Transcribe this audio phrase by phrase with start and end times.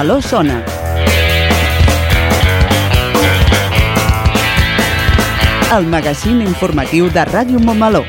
[0.00, 0.64] Montmeló sona.
[5.76, 8.00] El magazín informatiu de Ràdio Montmeló.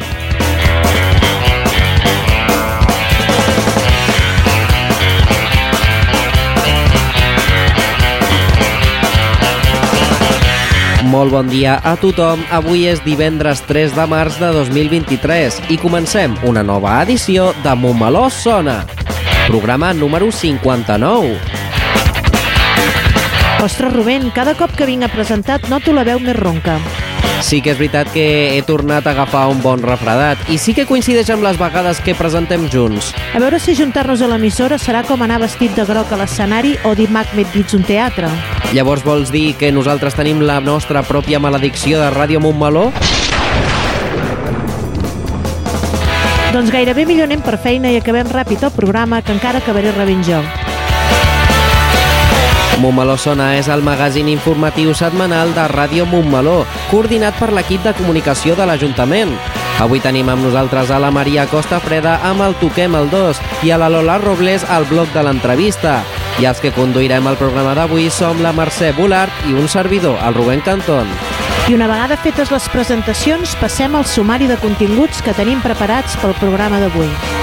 [11.12, 12.40] Molt bon dia a tothom.
[12.56, 18.30] Avui és divendres 3 de març de 2023 i comencem una nova edició de Montmeló
[18.32, 18.86] Sona.
[19.50, 21.51] Programa número 59.
[23.62, 26.80] Ostres, Rubén, cada cop que vinc a presentat noto la veu més ronca.
[27.46, 28.24] Sí que és veritat que
[28.56, 32.16] he tornat a agafar un bon refredat i sí que coincideix amb les vegades que
[32.18, 33.12] presentem junts.
[33.38, 36.96] A veure si juntar-nos a l'emissora serà com anar vestit de groc a l'escenari o
[36.98, 38.32] dir Macbeth dins un teatre.
[38.74, 42.90] Llavors vols dir que nosaltres tenim la nostra pròpia maledicció de Ràdio Montmeló?
[46.52, 50.26] Doncs gairebé millor anem per feina i acabem ràpid el programa que encara acabaré rebent
[50.26, 50.42] jo.
[52.82, 58.56] Montmeló Sona és el magazín informatiu setmanal de Ràdio Montmeló, coordinat per l'equip de comunicació
[58.58, 59.36] de l'Ajuntament.
[59.84, 63.70] Avui tenim amb nosaltres a la Maria Costa Freda amb el Toquem el 2 i
[63.70, 66.00] a la Lola Robles al bloc de l'entrevista.
[66.42, 70.34] I els que conduirem el programa d'avui som la Mercè Bolart i un servidor, el
[70.34, 71.12] Rubén Cantón.
[71.70, 76.34] I una vegada fetes les presentacions, passem al sumari de continguts que tenim preparats pel
[76.42, 77.41] programa d'avui.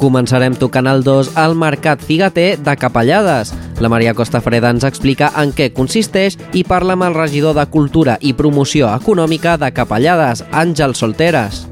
[0.00, 3.50] Començarem tocant el 2 al Mercat Figater de Capellades.
[3.84, 7.66] La Maria Costa Freda ens explica en què consisteix i parla amb el regidor de
[7.68, 11.66] Cultura i Promoció Econòmica de Capellades, Àngel Solteres.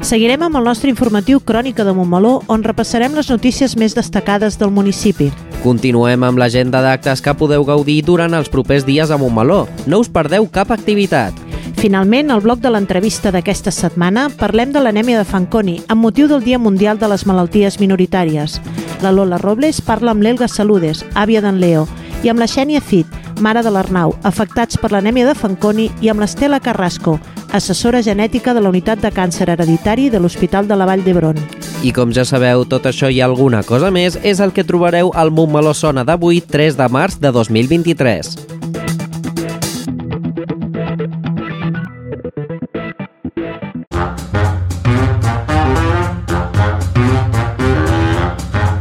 [0.00, 4.72] Seguirem amb el nostre informatiu Crònica de Montmeló, on repassarem les notícies més destacades del
[4.72, 5.28] municipi.
[5.60, 9.66] Continuem amb l'agenda d'actes que podeu gaudir durant els propers dies a Montmeló.
[9.84, 11.45] No us perdeu cap activitat.
[11.76, 16.42] Finalment, al bloc de l'entrevista d'aquesta setmana, parlem de l'anèmia de Fanconi, amb motiu del
[16.42, 18.56] Dia Mundial de les Malalties Minoritàries.
[19.04, 21.84] La Lola Robles parla amb l'Elga Saludes, àvia d'en Leo,
[22.24, 23.12] i amb la Xènia Cid,
[23.44, 27.18] mare de l'Arnau, afectats per l'anèmia de Fanconi, i amb l'Estela Carrasco,
[27.52, 31.38] assessora genètica de la Unitat de Càncer Hereditari de l'Hospital de la Vall d'Hebron.
[31.84, 35.30] I com ja sabeu, tot això i alguna cosa més és el que trobareu al
[35.30, 38.55] Montmeló Sona d'avui, 3 de març de 2023.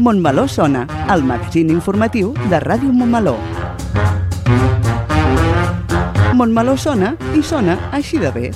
[0.05, 3.39] Montmeló sona, el magazín informatiu de Ràdio Montmeló.
[6.37, 8.51] Montmeló sona i sona així de bé.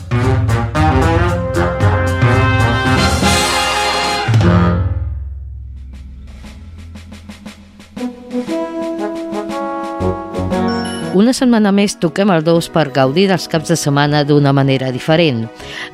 [11.18, 15.48] Una setmana més toquem el dos per gaudir dels caps de setmana d'una manera diferent.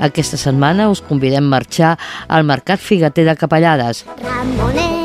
[0.04, 1.96] Aquesta setmana us convidem a marxar
[2.28, 4.04] al Mercat Figater de Capellades.
[4.20, 5.05] Ramonet,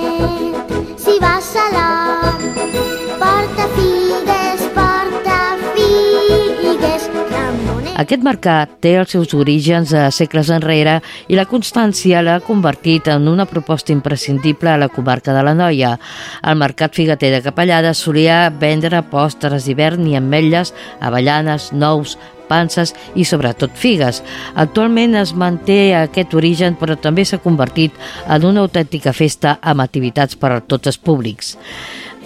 [8.01, 10.95] Aquest mercat té els seus orígens a segles enrere
[11.29, 15.99] i la constància l'ha convertit en una proposta imprescindible a la comarca de la Noia.
[16.41, 20.73] El mercat figater de Capellades solia vendre postres d'hivern i ametlles,
[21.05, 22.17] avellanes, nous,
[22.49, 24.23] panses i sobretot figues.
[24.57, 27.93] Actualment es manté aquest origen però també s'ha convertit
[28.27, 31.59] en una autèntica festa amb activitats per a tots els públics.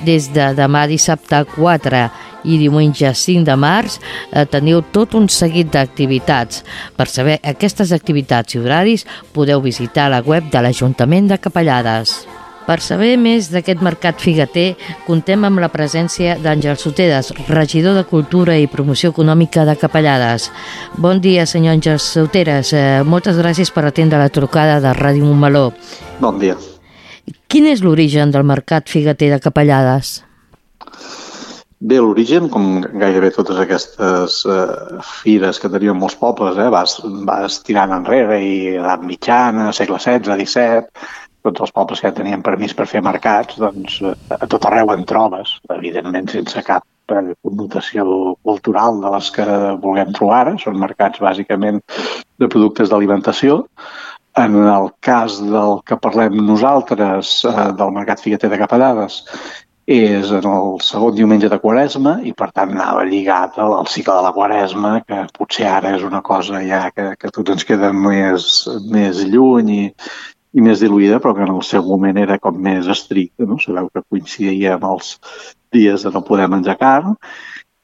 [0.03, 2.05] Des de demà dissabte 4
[2.45, 6.63] i diumenge 5 de març eh, teniu tot un seguit d'activitats.
[6.97, 12.25] Per saber aquestes activitats i horaris podeu visitar la web de l'Ajuntament de Capellades.
[12.65, 14.71] Per saber més d'aquest mercat figater,
[15.05, 20.49] contem amb la presència d'Àngel Soteres, regidor de Cultura i Promoció Econòmica de Capellades.
[20.97, 22.73] Bon dia, senyor Àngel Soteres.
[22.73, 25.73] Eh, moltes gràcies per atendre la trucada de Ràdio Montmeló.
[26.25, 26.57] Bon dia.
[27.49, 30.19] Quin és l'origen del mercat figater de Capellades?
[31.85, 36.95] Bé, l'origen, com gairebé totes aquestes eh, fires que tenien molts pobles, eh, vas,
[37.29, 41.11] vas tirant enrere i edat mitjana, segle XVI, XVII,
[41.45, 44.95] tots els pobles que ja tenien permís per fer mercats, doncs eh, a tot arreu
[44.95, 48.07] en trobes, evidentment sense cap per connotació
[48.49, 49.45] cultural de les que
[49.85, 51.83] vulguem trobar ara, són mercats bàsicament
[52.41, 53.65] de productes d'alimentació.
[54.37, 59.21] En el cas del que parlem nosaltres, eh, del mercat figueter de Capellades,
[59.87, 64.25] és en el segon diumenge de Quaresma i per tant anava lligat al, cicle de
[64.27, 68.49] la Quaresma, que potser ara és una cosa ja que, que tots ens queda més,
[68.91, 69.85] més lluny i,
[70.55, 73.61] i més diluïda, però que en el seu moment era com més estricta, no?
[73.61, 75.19] Sabeu que coincidia amb els
[75.75, 77.15] dies de no poder menjar carn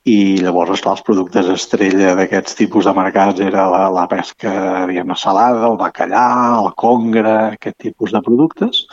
[0.09, 4.53] i llavors, esclar, els productes estrella d'aquests tipus de mercats era la, la pesca,
[4.89, 6.25] diguem salada, el bacallà,
[6.63, 8.87] el congre, aquest tipus de productes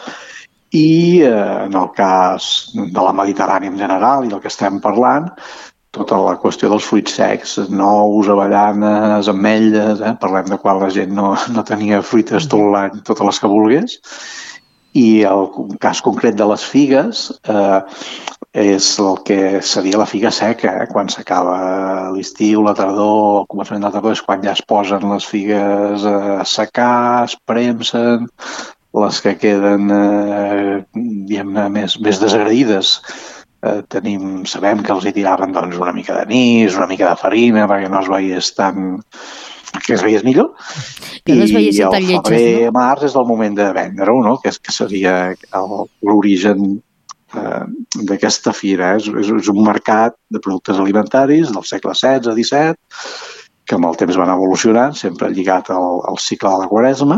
[0.76, 5.30] i eh, en el cas de la Mediterrània en general i del que estem parlant,
[5.96, 10.14] tota la qüestió dels fruits secs, nous, avellanes, ametlles, eh?
[10.22, 13.98] parlem de quan la gent no, no tenia fruites tot l'any, totes les que volgués,
[14.96, 15.50] i el
[15.84, 17.82] cas concret de les figues eh,
[18.58, 20.88] és el que seria la figa seca, eh?
[20.90, 21.58] quan s'acaba
[22.16, 26.08] l'estiu, la tardor, el començament de la tardor és quan ja es posen les figues
[26.10, 28.26] a secar, es premsen,
[28.98, 32.96] les que queden eh, diguem-ne més, més desagradides
[33.62, 37.68] eh, tenim, sabem que els hi tiraven doncs, una mica d'anís, una mica de farina
[37.70, 38.98] perquè no es veiés tan
[39.84, 40.54] que es veiés millor
[41.24, 42.76] que no es i el tan lletges, febrer, no?
[42.80, 44.38] març és el moment de vendre-ho no?
[44.44, 45.16] que, és, que seria
[46.06, 46.78] l'origen
[47.36, 47.64] eh,
[48.10, 52.76] d'aquesta fira és, és, és un mercat de productes alimentaris del segle XVI, XVII
[53.68, 57.18] que amb el temps van evolucionant, sempre lligat al, al cicle de la Quaresma,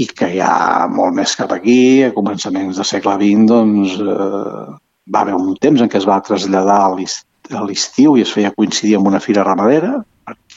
[0.00, 4.66] i que ja molt més cap aquí, a començaments del segle XX, doncs, eh,
[5.12, 6.92] va haver un temps en què es va traslladar a
[7.54, 9.92] a l'estiu i es feia coincidir amb una fira ramadera,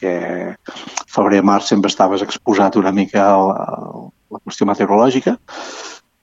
[0.00, 0.56] perquè
[1.10, 5.36] febrer-març sempre estaves exposat una mica a la, a la qüestió meteorològica,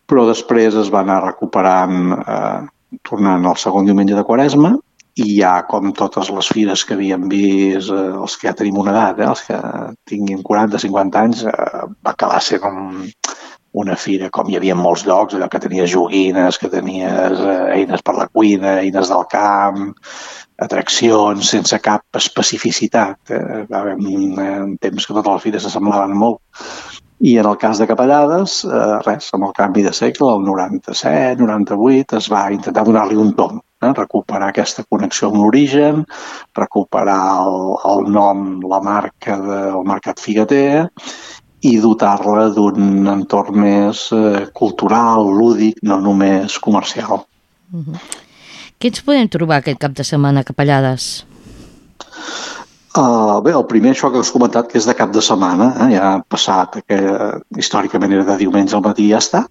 [0.08, 4.78] però després es va anar recuperant, eh, tornant al segon diumenge de Quaresma,
[5.18, 8.94] i ja com totes les fires que havíem vist, eh, els que ja tenim una
[8.94, 9.60] edat, eh, els que
[10.08, 13.10] tinguin 40-50 anys, eh, va acabar sent un,
[13.82, 17.58] una fira com hi havia en molts llocs, allò que tenies joguines, que tenies eh,
[17.78, 19.88] eines per la cuina, eines del camp,
[20.68, 23.20] atraccions sense cap especificitat.
[23.30, 23.66] Eh?
[23.70, 26.42] Va haver un, eh, un temps que totes les fires s'assemblaven molt.
[27.20, 31.42] I en el cas de Capellades, eh, res, amb el canvi de segle, el 97,
[31.42, 33.94] 98, es va intentar donar-li un tom, eh?
[33.98, 36.04] recuperar aquesta connexió amb l'origen,
[36.60, 40.88] recuperar el, el nom, la marca del mercat figueter
[41.66, 47.26] i dotar-la d'un entorn més eh, cultural, lúdic, no només comercial.
[48.78, 51.26] Què ens podem trobar aquest cap de setmana Capellades?
[52.98, 55.90] Uh, bé, el primer, això que has comentat, que és de cap de setmana, eh?
[55.94, 56.98] ja ha passat, que
[57.62, 59.44] històricament era de diumenge al matí i ja està,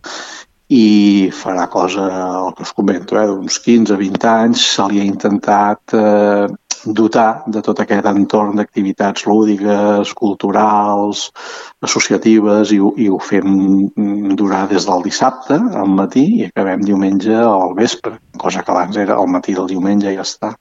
[0.74, 2.06] i farà cosa,
[2.40, 3.26] el que us comento, eh?
[3.30, 6.48] d'uns 15-20 anys, se li ha intentat eh,
[6.86, 11.26] dotar de tot aquest entorn d'activitats lúdiques, culturals,
[11.82, 13.90] associatives, i, i ho fem
[14.38, 19.18] durar des del dissabte al matí i acabem diumenge al vespre, cosa que abans era
[19.18, 20.54] al matí del diumenge i ja està.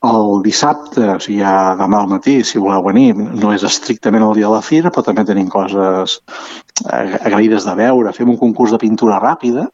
[0.00, 4.38] El dissabte, o sigui, ja demà al matí, si voleu venir, no és estrictament el
[4.38, 6.20] dia de la fira, però també tenim coses
[6.88, 8.14] agraïdes de veure.
[8.16, 9.68] Fem un concurs de pintura ràpida,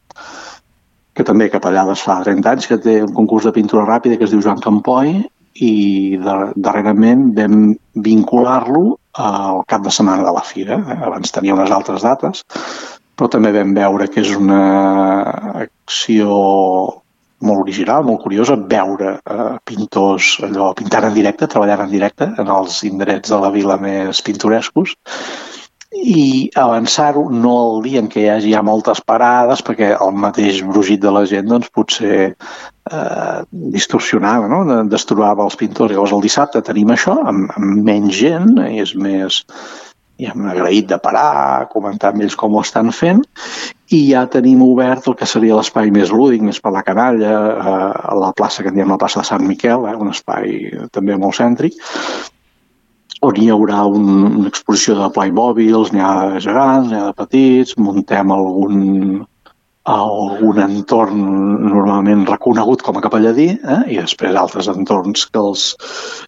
[1.17, 4.35] que també Capellades fa 30 anys que té un concurs de pintura ràpida que es
[4.35, 5.15] diu Joan Campoi
[5.63, 7.71] i darrerament vam
[8.05, 10.77] vincular-lo al cap de setmana de la fira.
[10.77, 10.99] Eh?
[11.09, 12.45] Abans tenia unes altres dates,
[13.17, 14.61] però també vam veure que és una
[15.65, 16.37] acció
[17.47, 22.49] molt original, molt curiosa, veure eh, pintors allò pintant en directe, treballant en directe en
[22.53, 24.97] els indrets de la vila més pintorescos
[25.93, 30.63] i avançar-ho no el dia en què hi hagi ja moltes parades perquè el mateix
[30.67, 34.65] brugit de la gent doncs, potser eh, distorsionava, no?
[34.69, 35.95] De- destrobava els pintors.
[35.95, 39.45] Llavors el dissabte tenim això amb, amb menys gent i és més
[40.17, 43.21] i hem agraït de parar, comentar amb ells com ho estan fent
[43.93, 47.91] i ja tenim obert el que seria l'espai més lúdic, més per la canalla, eh,
[48.13, 51.19] a la plaça que en diem la plaça de Sant Miquel, eh, un espai també
[51.21, 51.77] molt cèntric,
[53.25, 54.09] on hi haurà un,
[54.43, 59.25] una exposició de Playmobils, n'hi ha de gegants, n'hi ha de petits, muntem algun,
[59.87, 61.23] algun entorn
[61.71, 63.81] normalment reconegut com a capelladí eh?
[63.95, 65.67] i després altres entorns que els,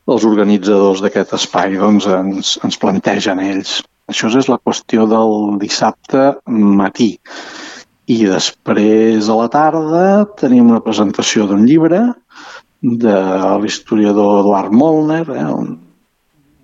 [0.06, 3.80] els organitzadors d'aquest espai doncs, ens, ens plantegen ells.
[4.08, 7.16] Això és la qüestió del dissabte matí.
[8.08, 10.04] I després a la tarda
[10.40, 12.00] tenim una presentació d'un llibre
[12.80, 13.18] de
[13.60, 15.44] l'historiador Eduard Molner, eh?
[15.52, 15.76] un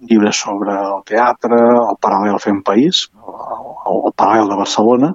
[0.09, 5.13] llibre sobre el teatre, el paral·lel fent país, el, el paral·lel de Barcelona,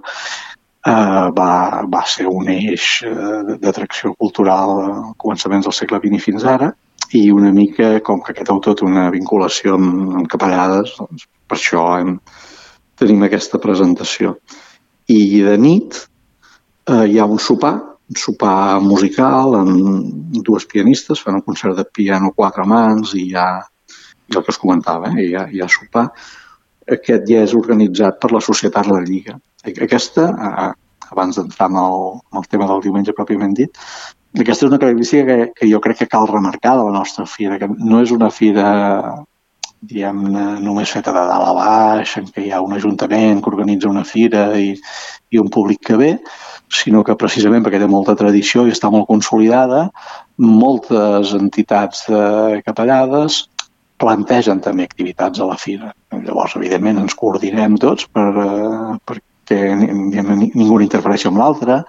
[0.88, 1.52] eh, va,
[1.96, 6.72] va ser un eix eh, d'atracció cultural a començaments del segle XX fins ara,
[7.16, 11.58] i una mica, com que aquest autor té una vinculació amb, amb capellades, doncs per
[11.58, 12.18] això hem,
[13.00, 14.36] tenim aquesta presentació.
[15.10, 17.74] I de nit eh, hi ha un sopar,
[18.10, 23.36] un sopar musical amb dues pianistes, fan un concert de piano quatre mans i hi
[23.38, 23.50] ha,
[24.30, 26.10] i el que es comentava, eh, hi ha sopar.
[26.90, 29.38] Aquest ja és organitzat per la Societat La Lliga.
[29.66, 30.70] Aquesta, eh,
[31.10, 33.82] abans d'entrar en, en el tema del diumenge pròpiament dit,
[34.38, 37.58] aquesta és una característica que, que jo crec que cal remarcar de la nostra fira,
[37.58, 38.70] que no és una fira
[39.80, 43.90] diguem-ne, només feta de dalt a baix, en què hi ha un ajuntament que organitza
[43.90, 44.74] una fira i,
[45.32, 46.10] i un públic que ve,
[46.70, 49.88] sinó que precisament perquè té molta tradició i està molt consolidada,
[50.38, 53.46] moltes entitats de capellades
[54.00, 55.94] plantegen també activitats a la fira.
[56.16, 61.84] Llavors, evidentment, ens coordinem tots per, eh, perquè ningú interfereixi amb l'altre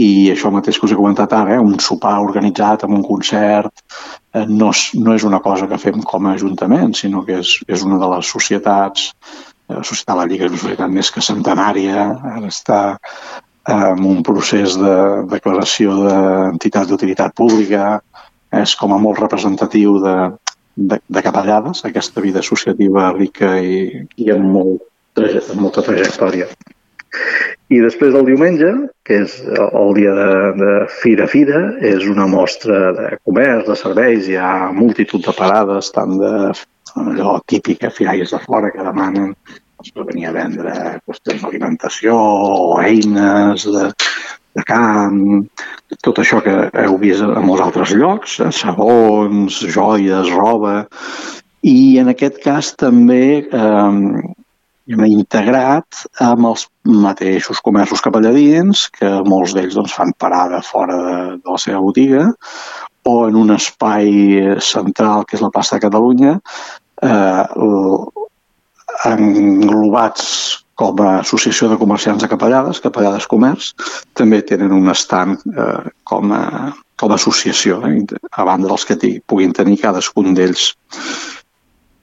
[0.00, 3.84] i això mateix que us he comentat ara, eh, un sopar organitzat amb un concert,
[4.32, 7.58] eh, no, és, no és una cosa que fem com a Ajuntament, sinó que és,
[7.68, 9.10] és una de les societats,
[9.68, 12.06] eh, la Societat de la Lliga és una societat més que centenària,
[12.36, 14.96] ara està eh, en un procés de
[15.28, 17.98] declaració d'entitat d'utilitat pública,
[18.52, 20.16] és com a molt representatiu de,
[20.74, 24.86] de, de capellades, aquesta vida associativa rica i, i amb, molt,
[25.18, 26.48] amb molta trajectòria.
[27.72, 28.70] I després del diumenge,
[29.06, 30.28] que és el dia de,
[30.60, 35.92] de Fira Fira, és una mostra de comerç, de serveis, hi ha multitud de parades,
[35.92, 36.32] tant de
[37.00, 39.32] allò típica, firaires de fora que demanen
[39.90, 40.72] per venir a vendre
[41.08, 43.88] qüestions d'alimentació o eines de,
[44.56, 45.18] de camp,
[46.04, 46.54] tot això que
[46.84, 50.82] heu vist a molts altres llocs, eh, sabons, joies, roba,
[51.62, 54.22] i en aquest cas també eh,
[54.92, 61.18] hem integrat amb els mateixos comerços capelladins, que molts d'ells doncs, fan parada fora de,
[61.38, 62.26] de la seva botiga,
[63.08, 64.10] o en un espai
[64.62, 66.36] central, que és la plaça de Catalunya,
[67.02, 67.44] eh,
[69.08, 73.70] englobats com a associació de comerciants de capellades, Capellades Comerç,
[74.18, 78.98] també tenen un estand eh, com, a, com a associació, eh, a banda dels que
[79.30, 80.72] puguin tenir cadascun d'ells.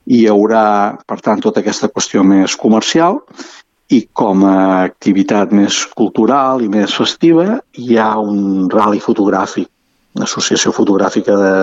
[0.10, 0.64] Hi haurà,
[1.06, 3.20] per tant, tota aquesta qüestió més comercial
[3.94, 9.68] i com a activitat més cultural i més festiva hi ha un rally fotogràfic,
[10.16, 11.56] una associació fotogràfica de,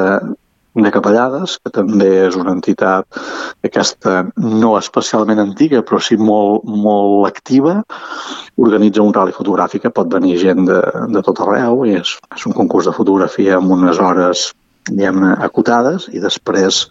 [0.84, 3.20] de Capellades, que també és una entitat
[3.64, 7.78] aquesta no especialment antiga, però sí molt, molt activa,
[8.56, 10.82] organitza un rally fotogràfic, pot venir gent de,
[11.14, 14.50] de tot arreu, i és, és un concurs de fotografia amb unes hores
[14.86, 16.84] diguem-ne, acotades i després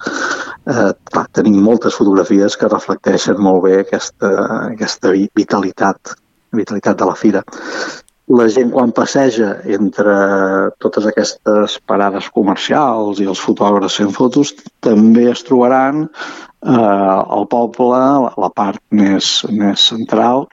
[0.67, 4.31] eh, clar, tenim moltes fotografies que reflecteixen molt bé aquesta,
[4.73, 6.15] aquesta vitalitat,
[6.55, 7.45] vitalitat de la fira.
[8.33, 10.13] La gent quan passeja entre
[10.81, 18.01] totes aquestes parades comercials i els fotògrafs fent fotos també es trobaran eh, al poble,
[18.41, 20.47] la part més, més central,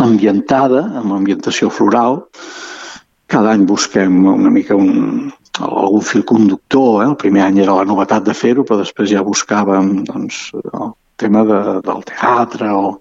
[0.00, 2.22] ambientada, amb ambientació floral.
[3.28, 5.28] Cada any busquem una mica un,
[5.60, 7.02] algun fil conductor.
[7.02, 7.10] Eh?
[7.10, 11.44] El primer any era la novetat de fer-ho, però després ja buscàvem doncs, el tema
[11.48, 12.70] de, del teatre.
[12.72, 12.92] O...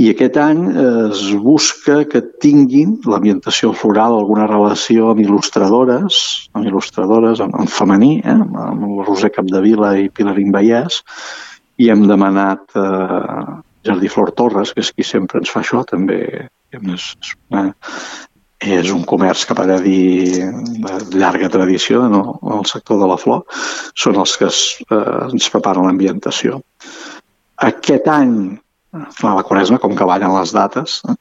[0.00, 6.20] I aquest any es busca que tinguin l'ambientació floral alguna relació amb il·lustradores,
[6.54, 8.38] amb il·lustradores, amb, amb femení, eh?
[8.66, 11.00] amb Roser Capdevila i Pilarín Vallès,
[11.78, 13.46] i hem demanat eh,
[13.86, 16.20] Jardí Flor Torres, que és qui sempre ens fa això, també
[16.74, 17.10] és
[17.50, 17.68] una
[18.64, 20.44] és un comerç que per dir
[20.80, 23.42] de llarga tradició en el, en el sector de la flor,
[23.98, 26.62] són els que es, eh, ens preparen l'ambientació.
[27.62, 28.58] Aquest any,
[28.94, 31.16] a la Quaresma, com que ballen les dates, eh,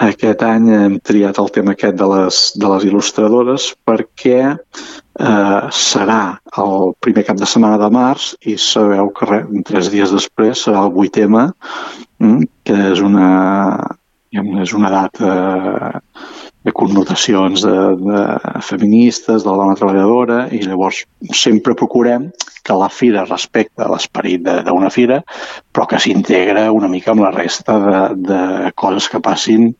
[0.00, 6.20] aquest any hem triat el tema aquest de les, de les il·lustradores perquè eh, serà
[6.64, 10.86] el primer cap de setmana de març i sabeu que re, tres dies després serà
[10.86, 13.28] el 8 mm, que és una,
[14.32, 16.00] és una data
[16.64, 18.22] de connotacions de, de
[18.66, 22.28] feministes, de la dona treballadora, i llavors sempre procurem
[22.66, 25.22] que la fira respecta l'esperit d'una fira,
[25.72, 29.70] però que s'integra una mica amb la resta de, de coses que passin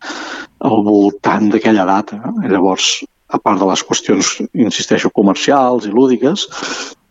[0.64, 2.20] al voltant d'aquella data.
[2.48, 6.48] Llavors, a part de les qüestions, insisteixo, comercials i lúdiques,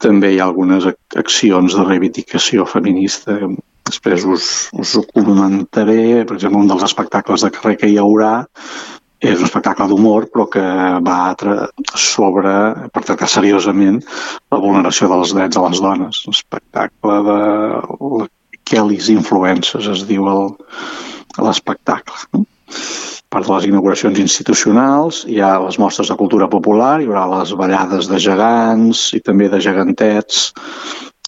[0.02, 0.88] també hi ha algunes
[1.20, 3.38] accions de reivindicació feminista
[3.90, 4.46] després us,
[4.78, 8.34] us ho comentaré, per exemple, un dels espectacles de carrer que hi haurà
[9.20, 10.64] és un espectacle d'humor però que
[11.06, 11.20] va
[11.96, 12.54] sobre,
[12.94, 14.00] per tractar seriosament
[14.52, 16.22] la vulneració dels drets de les dones.
[16.26, 17.40] Un espectacle de
[18.70, 20.30] Kelly's Influences es diu
[21.40, 22.24] l'espectacle.
[22.34, 22.46] No?
[23.30, 27.54] part de les inauguracions institucionals, hi ha les mostres de cultura popular, hi haurà les
[27.58, 30.50] ballades de gegants i també de gegantets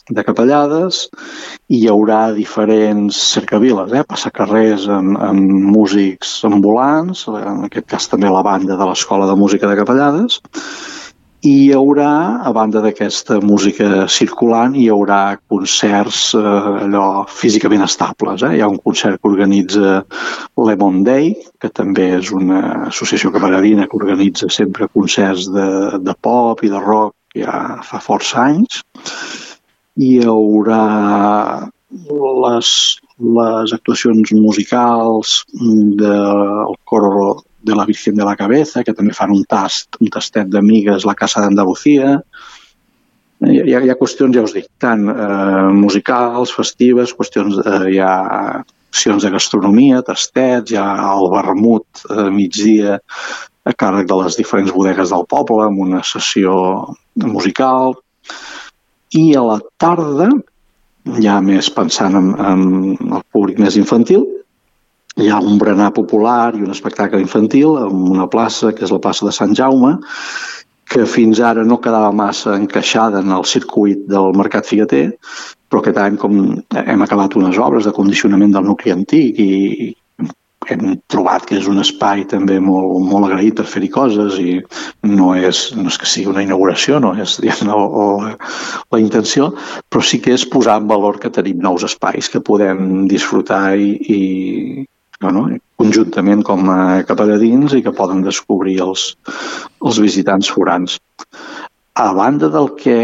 [0.09, 1.05] de capellades,
[1.69, 4.05] i hi haurà diferents cercaviles, eh?
[4.07, 9.69] passacarrers amb, amb músics ambulants, en aquest cas també la banda de l'Escola de Música
[9.69, 10.41] de Capellades,
[11.41, 16.41] i hi haurà, a banda d'aquesta música circulant, hi haurà concerts eh,
[16.85, 18.43] allò físicament estables.
[18.45, 18.51] Eh?
[18.57, 20.03] Hi ha un concert que organitza
[20.61, 25.67] Lemon Day, que també és una associació caparadina que organitza sempre concerts de,
[25.97, 28.83] de pop i de rock ja fa força anys.
[29.99, 30.81] Hi haurà
[31.91, 32.69] les,
[33.37, 39.43] les actuacions musicals del coro de la Virgen de la Cabeza, que també fan un
[39.49, 42.15] tast, un tastet d'amigues, la Casa d'Andalucía.
[43.41, 48.13] Hi, hi, ha, qüestions, ja us dic, tant eh, musicals, festives, qüestions, eh, hi ha
[48.91, 52.99] accions de gastronomia, tastets, hi ha el vermut eh, migdia
[53.65, 56.55] a càrrec de les diferents bodegues del poble, amb una sessió
[57.21, 57.97] musical.
[59.17, 60.29] I a la tarda,
[61.23, 62.63] ja més pensant en, en
[63.17, 64.23] el públic més infantil,
[65.19, 69.01] hi ha un berenar popular i un espectacle infantil en una plaça, que és la
[69.03, 69.97] plaça de Sant Jaume,
[70.91, 75.05] que fins ara no quedava massa encaixada en el circuit del mercat figueter,
[75.71, 76.39] però aquest any com
[76.75, 79.51] hem acabat unes obres de condicionament del nucli antic i
[80.69, 84.59] hem trobat que és un espai també molt, molt agraït per fer-hi coses i
[85.09, 88.05] no és, no és que sigui una inauguració, no és diguem, o, o,
[88.93, 89.51] la intenció,
[89.89, 93.95] però sí que és posar en valor que tenim nous espais que podem disfrutar i,
[94.05, 94.19] i
[95.21, 95.47] bueno,
[95.81, 99.11] conjuntament com a capelladins i que poden descobrir els,
[99.81, 100.99] els visitants forans.
[102.01, 102.97] A banda del que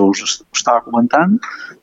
[0.00, 1.36] us estava comentant,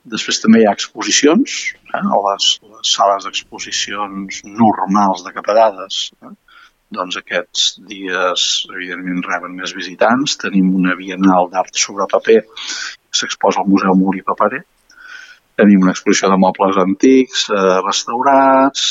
[0.08, 1.58] després també hi ha exposicions,
[1.94, 6.02] eh, a les, les sales d'exposicions normals de capellades.
[6.24, 6.34] Eh?
[6.98, 10.38] Doncs aquests dies, evidentment, reben més visitants.
[10.44, 14.64] Tenim una bienal d'art sobre paper que s'exposa al Museu Muri Paperé.
[15.58, 18.90] Tenim una exposició de mobles antics, eh, restaurats,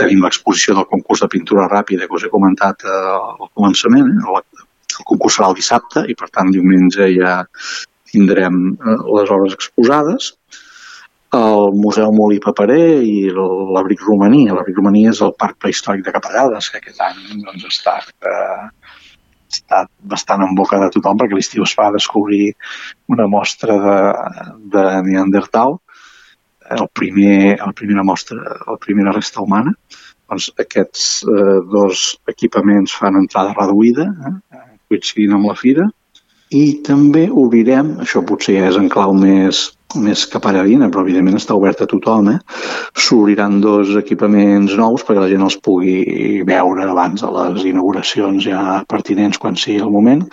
[0.00, 2.98] tenim l'exposició del concurs de pintura ràpida que us he comentat eh,
[3.44, 4.10] al començament.
[4.16, 4.66] Eh?
[5.00, 7.40] El concurs serà el dissabte i, per tant, diumenge ja
[8.10, 10.32] tindrem eh, les obres exposades.
[11.36, 14.46] El Museu Molí Paperé i l'Abric Romaní.
[14.50, 18.96] L'Abric Romaní és el Parc Prehistòric de Capellades, que aquest any doncs, està, eh,
[19.50, 22.54] està bastant en boca de tothom perquè l'estiu es fa descobrir
[23.14, 24.00] una mostra de,
[24.74, 25.78] de Neandertal
[26.70, 29.72] el primer, la primera mostra, la primera resta humana,
[30.30, 35.88] doncs aquests eh, dos equipaments fan entrada reduïda, eh, coincidint amb la fira,
[36.50, 39.62] i també obrirem, això potser ja és en clau més,
[40.02, 42.38] més capelladina, però evidentment està obert a tothom, eh?
[42.98, 48.82] s'obriran dos equipaments nous perquè la gent els pugui veure abans de les inauguracions ja
[48.90, 50.26] pertinents quan sigui el moment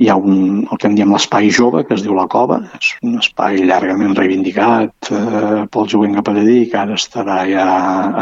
[0.00, 2.92] hi ha un, el que en diem l'espai jove, que es diu La Cova, és
[3.04, 7.66] un espai llargament reivindicat eh, pel jovent capelladí, que ara estarà ja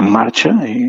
[0.01, 0.89] en marxa, i,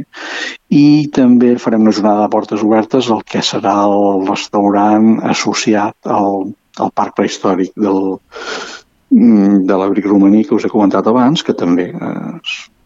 [0.73, 6.49] i també farem una jornada de portes obertes al que serà el restaurant associat al,
[6.81, 8.17] al parc prehistòric del,
[9.11, 12.35] de l'abric romaní que us he comentat abans, que també eh,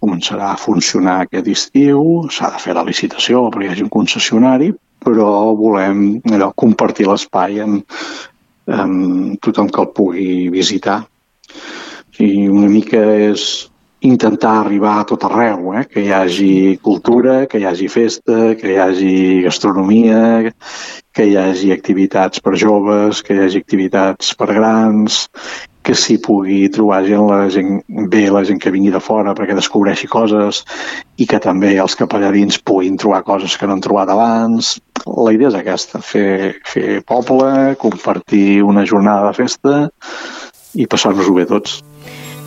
[0.03, 4.73] començarà a funcionar aquest estiu, s'ha de fer la licitació perquè hi hagi un concessionari,
[5.05, 7.99] però volem allò, compartir l'espai amb,
[8.71, 11.01] amb tothom que el pugui visitar.
[12.23, 13.69] I una mica és
[14.03, 15.85] intentar arribar a tot arreu, eh?
[15.87, 20.51] que hi hagi cultura, que hi hagi festa, que hi hagi gastronomia,
[21.15, 25.23] que hi hagi activitats per joves, que hi hagi activitats per grans,
[25.83, 29.55] que s'hi pugui trobar gent, la gent bé, la gent que vingui de fora perquè
[29.57, 30.63] descobreixi coses
[31.19, 34.77] i que també els capelladins puguin trobar coses que no han trobat abans.
[35.05, 39.79] La idea és aquesta, fer, fer poble, compartir una jornada de festa
[40.79, 41.81] i passar-nos-ho bé tots.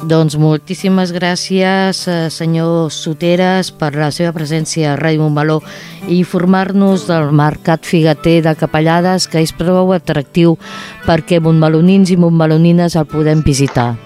[0.05, 5.63] Doncs moltíssimes gràcies, eh, senyor Soteres, per la seva presència a Ràdio Montmeló
[6.07, 10.59] i informar-nos del mercat figater de Capellades, que és prou atractiu
[11.07, 13.97] perquè montmelonins i montmelonines el podem visitar.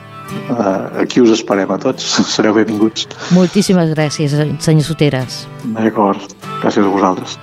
[0.48, 3.08] Uh, aquí us esperem a tots, sereu benvinguts.
[3.34, 5.46] Moltíssimes gràcies, senyor Soteres.
[5.74, 7.38] D'acord, gràcies a vosaltres.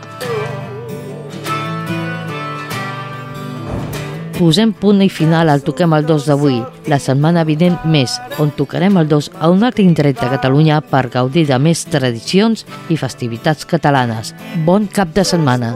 [4.38, 6.60] Posem punt i final al Toquem el 2 d'avui.
[6.91, 11.08] La setmana vinent més, on tocarem el 2 a un altre indret de Catalunya per
[11.10, 12.62] gaudir de més tradicions
[12.93, 14.36] i festivitats catalanes.
[14.67, 15.73] Bon cap de setmana.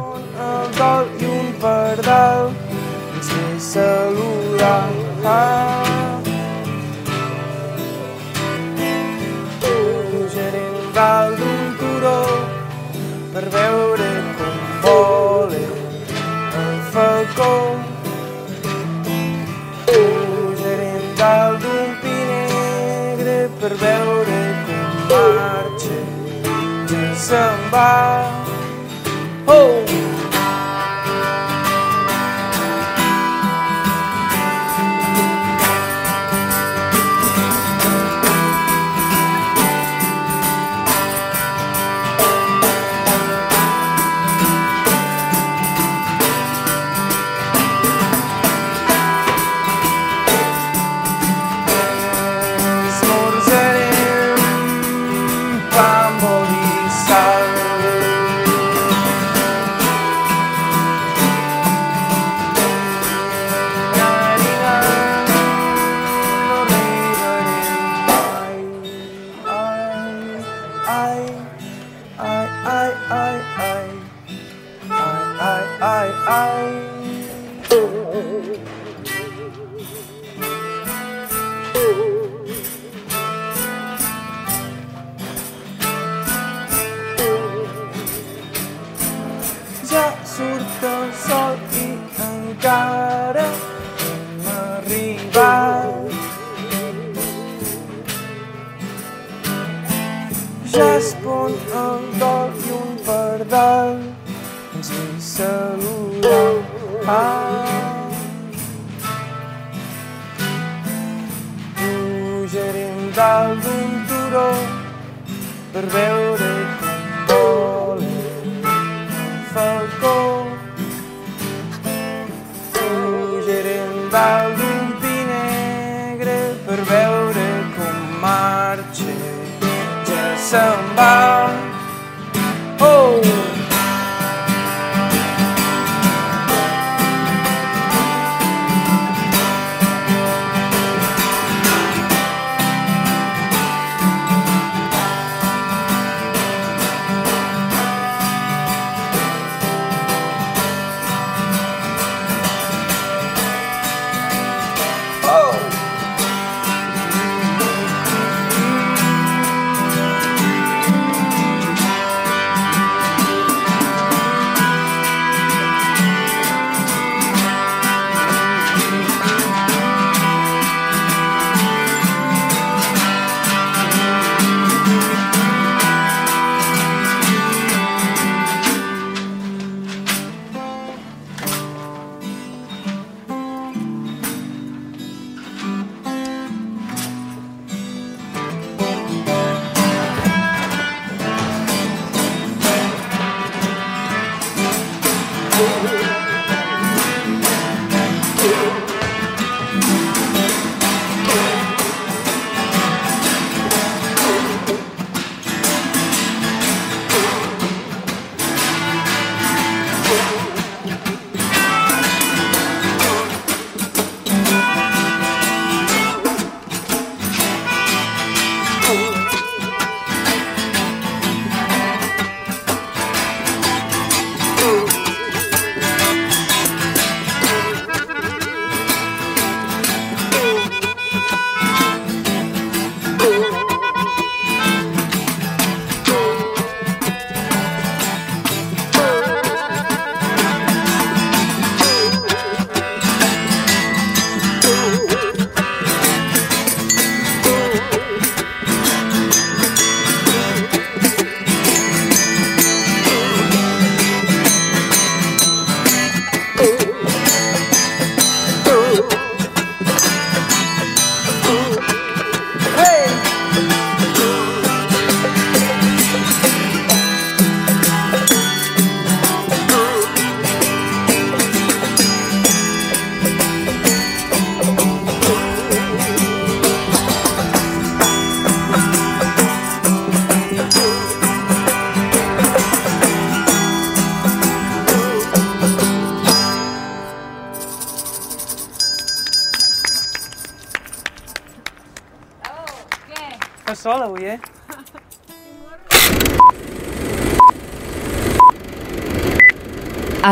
[0.78, 2.52] I un pardal
[3.16, 4.86] ens ve saludar.
[9.62, 12.20] Pujarem dalt d'un turó
[13.34, 13.91] per veure
[27.32, 27.40] 整
[27.72, 28.31] 吧。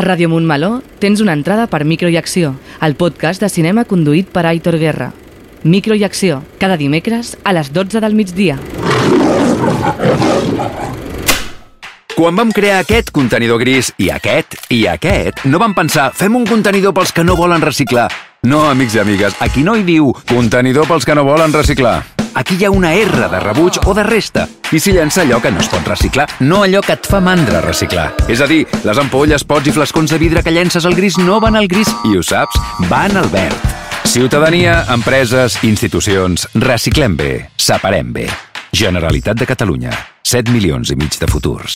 [0.00, 4.46] Ràdio Montmeló tens una entrada per Micro i Acció, el podcast de cinema conduït per
[4.48, 5.10] Aitor Guerra.
[5.62, 8.56] Micro i Acció, cada dimecres a les 12 del migdia.
[12.16, 16.44] Quan vam crear aquest contenidor gris i aquest i aquest, no vam pensar fem un
[16.48, 18.10] contenidor pels que no volen reciclar.
[18.42, 22.19] No, amics i amigues, aquí no hi diu contenidor pels que no volen reciclar.
[22.34, 24.46] Aquí hi ha una R de rebuig o de resta.
[24.70, 27.62] I s'hi llença allò que no es pot reciclar, no allò que et fa mandra
[27.64, 28.10] reciclar.
[28.30, 31.40] És a dir, les ampolles, pots i flascons de vidre que llences al gris no
[31.42, 33.66] van al gris i ho saps, van al verd.
[34.10, 38.28] Ciutadania, empreses, institucions, reciclem bé, separem bé.
[38.72, 39.94] Generalitat de Catalunya.
[40.22, 41.74] 7 milions i mig de futurs.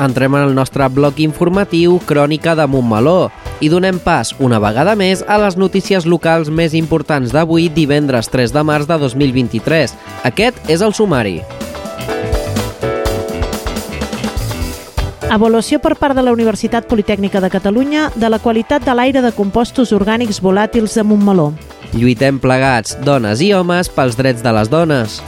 [0.00, 3.30] Entrem en el nostre bloc informatiu Crònica de Montmeló
[3.62, 8.54] i donem pas, una vegada més, a les notícies locals més importants d'avui, divendres 3
[8.54, 9.94] de març de 2023.
[10.26, 11.40] Aquest és el sumari.
[15.32, 19.30] Avaluació per part de la Universitat Politècnica de Catalunya de la qualitat de l'aire de
[19.32, 21.52] compostos orgànics volàtils de Montmeló.
[21.92, 25.18] Lluitem plegats, dones i homes, pels drets de les dones.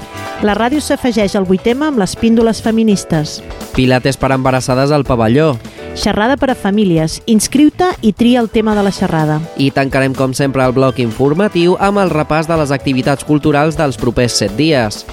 [0.44, 3.38] La ràdio s'afegeix al vuitema amb les píndoles feministes.
[3.76, 5.54] Pilates per embarassades al pavelló.
[5.94, 7.20] Xerrada per a famílies.
[7.30, 9.38] Inscriu-te i tria el tema de la xerrada.
[9.56, 14.00] I tancarem, com sempre, el bloc informatiu amb el repàs de les activitats culturals dels
[14.00, 15.04] propers set dies.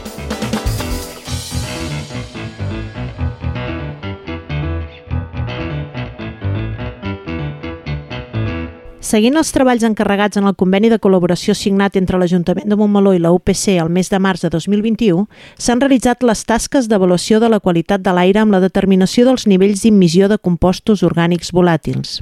[9.11, 13.19] Seguint els treballs encarregats en el conveni de col·laboració signat entre l'Ajuntament de Montmeló i
[13.19, 15.25] la UPC el mes de març de 2021,
[15.59, 19.83] s'han realitzat les tasques d'avaluació de la qualitat de l'aire amb la determinació dels nivells
[19.83, 22.21] d'immissió de compostos orgànics volàtils.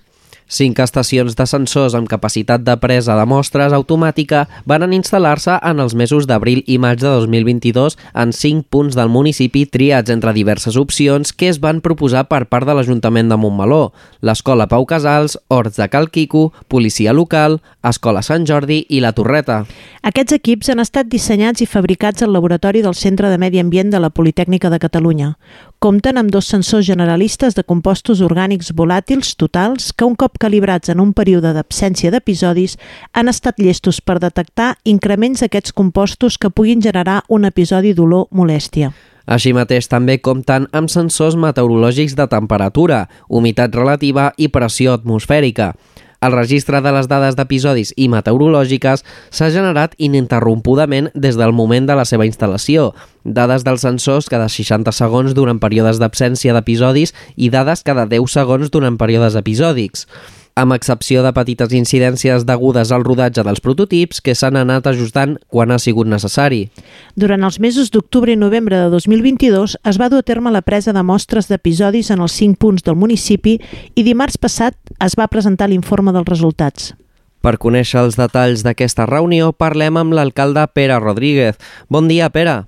[0.50, 5.94] Cinc estacions de sensors amb capacitat de presa de mostres automàtica van instal·lar-se en els
[5.94, 11.36] mesos d'abril i maig de 2022 en cinc punts del municipi triats entre diverses opcions
[11.38, 13.92] que es van proposar per part de l'Ajuntament de Montmeló,
[14.26, 19.62] l'Escola Pau Casals, Horts de Cal Quico, Policia Local, Escola Sant Jordi i La Torreta.
[20.02, 24.02] Aquests equips han estat dissenyats i fabricats al laboratori del Centre de Medi Ambient de
[24.02, 25.36] la Politècnica de Catalunya.
[25.80, 31.00] Compten amb dos sensors generalistes de compostos orgànics volàtils totals que un cop calibrats en
[31.00, 32.74] un període d'absència d'episodis
[33.16, 38.92] han estat llestos per detectar increments d'aquests compostos que puguin generar un episodi d'olor-molèstia.
[39.24, 45.78] Així mateix també compten amb sensors meteorològics de temperatura, humitat relativa i pressió atmosfèrica.
[46.20, 51.96] El registre de les dades d'episodis i meteorològiques s'ha generat ininterrompudament des del moment de
[51.96, 52.90] la seva instal·lació,
[53.24, 58.74] dades dels sensors cada 60 segons durant períodes d'absència d'episodis i dades cada 10 segons
[58.74, 60.08] durant períodes episòdics
[60.56, 65.72] amb excepció de petites incidències degudes al rodatge dels prototips que s'han anat ajustant quan
[65.72, 66.70] ha sigut necessari.
[67.16, 70.94] Durant els mesos d'octubre i novembre de 2022 es va dur a terme la presa
[70.96, 73.60] de mostres d'episodis en els 5 punts del municipi
[73.96, 76.94] i dimarts passat es va presentar l'informe dels resultats.
[77.40, 81.56] Per conèixer els detalls d'aquesta reunió parlem amb l'alcalde Pere Rodríguez.
[81.88, 82.66] Bon dia, Pere.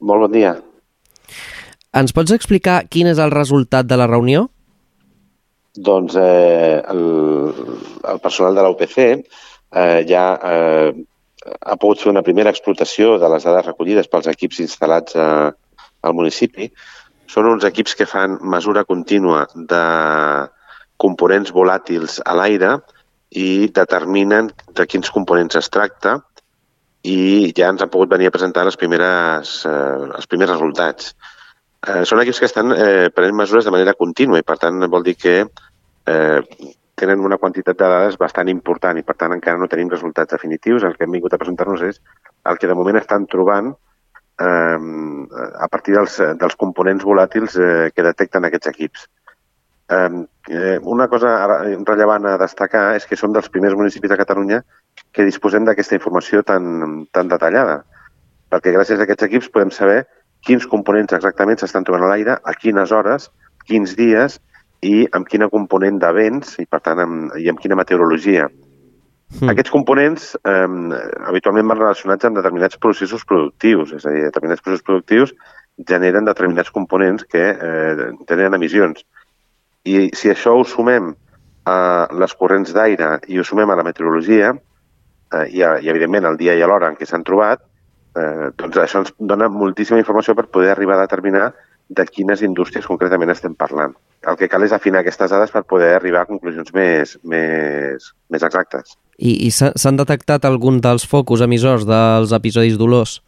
[0.00, 0.56] Molt bon dia.
[1.94, 4.48] Ens pots explicar quin és el resultat de la reunió?
[5.76, 7.02] Doncs eh, el,
[8.12, 10.92] el personal de la UPC eh, ja eh,
[11.60, 15.28] ha pogut fer una primera explotació de les dades recollides pels equips instal·lats a,
[16.02, 16.70] al municipi.
[17.30, 19.84] Són uns equips que fan mesura contínua de
[21.00, 22.74] components volàtils a l'aire
[23.30, 26.18] i determinen de quins components es tracta
[27.06, 31.14] i ja ens han pogut venir a presentar les primeres, eh, els primers resultats.
[31.80, 35.04] Eh, són equips que estan eh, prenent mesures de manera contínua i, per tant, vol
[35.06, 36.40] dir que eh,
[37.00, 40.84] tenen una quantitat de dades bastant important i, per tant, encara no tenim resultats definitius.
[40.84, 42.02] El que hem vingut a presentar-nos és
[42.50, 48.04] el que de moment estan trobant eh, a partir dels, dels components volàtils eh, que
[48.04, 49.08] detecten aquests equips.
[49.90, 54.60] Eh, una cosa rellevant a destacar és que som dels primers municipis de Catalunya
[55.16, 57.80] que disposem d'aquesta informació tan, tan detallada,
[58.52, 60.04] perquè gràcies a aquests equips podem saber
[60.46, 63.28] quins components exactament s'estan trobant a l'aire, a quines hores,
[63.68, 64.38] quins dies
[64.86, 68.48] i amb quina component de vents i, per tant, amb, i amb quina meteorologia.
[69.38, 69.52] Mm.
[69.52, 70.66] Aquests components eh,
[71.30, 75.34] habitualment van relacionats amb determinats processos productius, és a dir, determinats processos productius
[75.88, 79.04] generen determinats components que eh, tenen emissions.
[79.86, 81.12] I si això ho sumem
[81.68, 81.78] a
[82.20, 86.40] les corrents d'aire i ho sumem a la meteorologia, eh, i, a, i evidentment el
[86.40, 87.62] dia i l'hora en què s'han trobat,
[88.16, 91.50] eh, doncs això ens dona moltíssima informació per poder arribar a determinar
[91.90, 93.96] de quines indústries concretament estem parlant.
[94.30, 98.44] El que cal és afinar aquestes dades per poder arribar a conclusions més, més, més
[98.46, 98.94] exactes.
[99.18, 103.18] I, i s'han detectat algun dels focus emissors dels episodis dolors?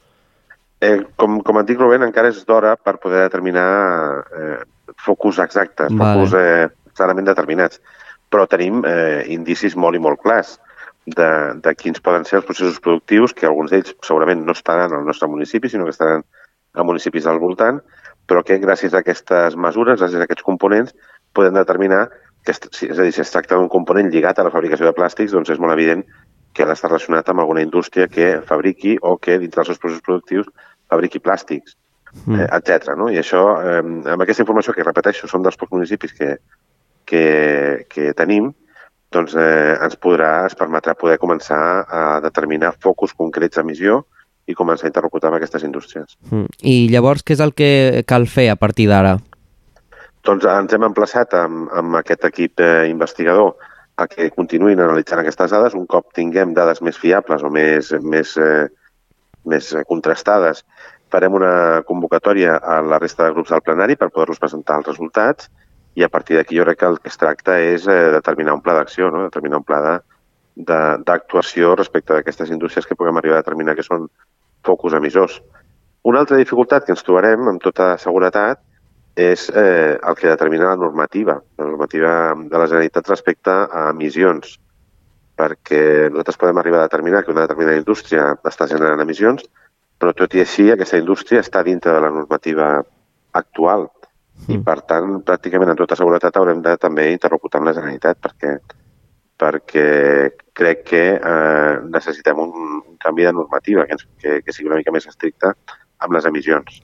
[0.82, 3.66] Eh, com, com et dic, Rubén, encara és d'hora per poder determinar
[4.34, 4.60] eh,
[5.02, 6.22] focus exactes, vale.
[6.22, 7.82] focus eh, clarament determinats.
[8.32, 10.56] Però tenim eh, indicis molt i molt clars.
[11.06, 11.30] De,
[11.62, 15.28] de quins poden ser els processos productius, que alguns d'ells segurament no estaran al nostre
[15.28, 16.24] municipi, sinó que estaran
[16.74, 17.80] a municipis del voltant,
[18.26, 20.94] però que gràcies a aquestes mesures, gràcies a aquests components,
[21.34, 22.06] podem determinar
[22.44, 25.34] que, és a dir, si es tracta d'un component lligat a la fabricació de plàstics,
[25.34, 26.04] doncs és molt evident
[26.52, 30.04] que ha d'estar relacionat amb alguna indústria que fabriqui o que dintre dels seus processos
[30.06, 30.50] productius
[30.92, 31.76] fabriqui plàstics,
[32.26, 32.40] mm.
[32.40, 32.92] eh, etc.
[32.98, 33.08] No?
[33.10, 33.78] I això, eh,
[34.14, 36.34] amb aquesta informació que repeteixo, som dels pocs municipis que,
[37.08, 37.24] que,
[37.88, 38.52] que tenim,
[39.14, 44.02] doncs eh, ens podrà, es permetrà poder començar a determinar focus concrets d'emissió
[44.50, 46.16] i començar a interlocutar amb aquestes indústries.
[46.30, 46.48] Mm.
[46.66, 49.18] I llavors, què és el que cal fer a partir d'ara?
[50.26, 53.54] Doncs ens hem emplaçat amb, amb aquest equip eh, investigador
[54.00, 55.76] a que continuïn analitzant aquestes dades.
[55.78, 58.66] Un cop tinguem dades més fiables o més, més, eh,
[59.46, 60.64] més contrastades,
[61.12, 65.50] farem una convocatòria a la resta de grups del plenari per poder-los presentar els resultats
[65.94, 68.62] i a partir d'aquí jo crec que el que es tracta és eh, determinar un
[68.64, 69.26] pla d'acció, no?
[69.28, 70.00] determinar un pla
[70.56, 74.08] d'actuació respecte d'aquestes indústries que puguem arribar a determinar que són
[74.64, 75.40] focus emissors.
[76.08, 78.60] Una altra dificultat que ens trobarem, amb tota seguretat,
[79.16, 84.56] és eh, el que determina la normativa, la normativa de la Generalitat respecte a emissions,
[85.36, 89.44] perquè nosaltres podem arribar a determinar que una determinada indústria està generant emissions,
[90.00, 92.78] però tot i així aquesta indústria està dintre de la normativa
[93.36, 93.90] actual
[94.50, 98.56] i per tant pràcticament amb tota seguretat haurem de també interlocutar amb la Generalitat perquè
[99.42, 99.86] perquè
[100.54, 102.52] crec que eh, necessitem un,
[102.82, 105.54] un canvi de normativa que, ens, que, que sigui una mica més estricta
[106.02, 106.78] amb les emissions.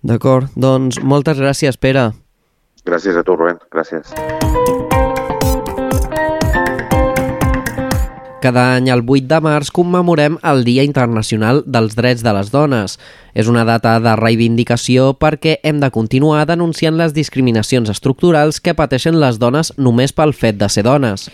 [0.00, 2.10] D'acord, doncs moltes gràcies, Pere.
[2.88, 3.60] Gràcies a tu, Rubén.
[3.74, 4.14] Gràcies.
[8.40, 12.92] Cada any, el 8 de març, commemorem el Dia Internacional dels Drets de les Dones.
[13.34, 19.18] És una data de reivindicació perquè hem de continuar denunciant les discriminacions estructurals que pateixen
[19.18, 21.26] les dones només pel fet de ser dones.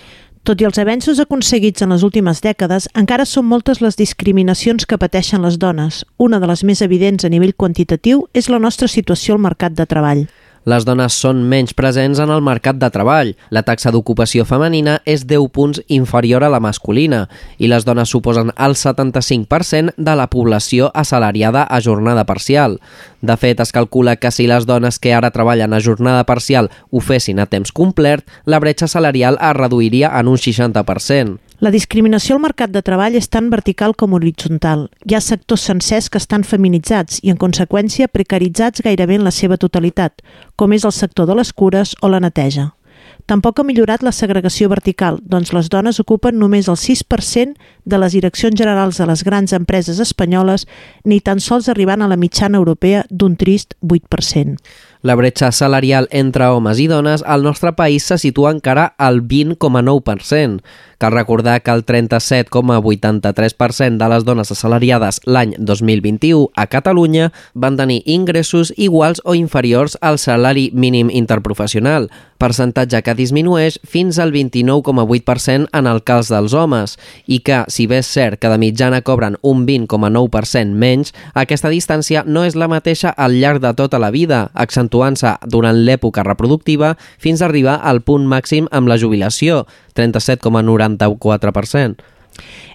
[0.49, 4.99] Tot i els avenços aconseguits en les últimes dècades, encara són moltes les discriminacions que
[5.01, 6.07] pateixen les dones.
[6.17, 9.85] Una de les més evidents a nivell quantitatiu és la nostra situació al mercat de
[9.85, 10.25] treball.
[10.65, 13.35] Les dones són menys presents en el mercat de treball.
[13.53, 17.27] La taxa d'ocupació femenina és 10 punts inferior a la masculina
[17.59, 22.79] i les dones suposen el 75% de la població assalariada a jornada parcial.
[23.21, 27.01] De fet, es calcula que si les dones que ara treballen a jornada parcial ho
[27.05, 31.39] fessin a temps complet, la bretxa salarial es reduiria en un 60%.
[31.65, 34.83] La discriminació al mercat de treball és tan vertical com horitzontal.
[35.09, 39.57] Hi ha sectors sencers que estan feminitzats i, en conseqüència, precaritzats gairebé en la seva
[39.57, 40.21] totalitat,
[40.61, 42.75] com és el sector de les cures o la neteja.
[43.25, 47.55] Tampoc ha millorat la segregació vertical, doncs les dones ocupen només el 6%
[47.89, 50.67] de les direccions generals de les grans empreses espanyoles,
[51.09, 54.59] ni tan sols arribant a la mitjana europea d'un trist 8%.
[55.05, 60.61] La bretxa salarial entre homes i dones al nostre país se situa encara al 20,9%.
[61.05, 68.01] Cal recordar que el 37,83% de les dones assalariades l'any 2021 a Catalunya van tenir
[68.09, 72.09] ingressos iguals o inferiors al salari mínim interprofessional,
[72.41, 78.01] percentatge que disminueix fins al 29,8% en el cas dels homes i que, si bé
[78.01, 83.13] és cert que de mitjana cobren un 20,9% menys, aquesta distància no és la mateixa
[83.13, 88.25] al llarg de tota la vida, accentuant-se durant l'època reproductiva fins a arribar al punt
[88.25, 89.69] màxim amb la jubilació,
[90.99, 92.13] 37,94%.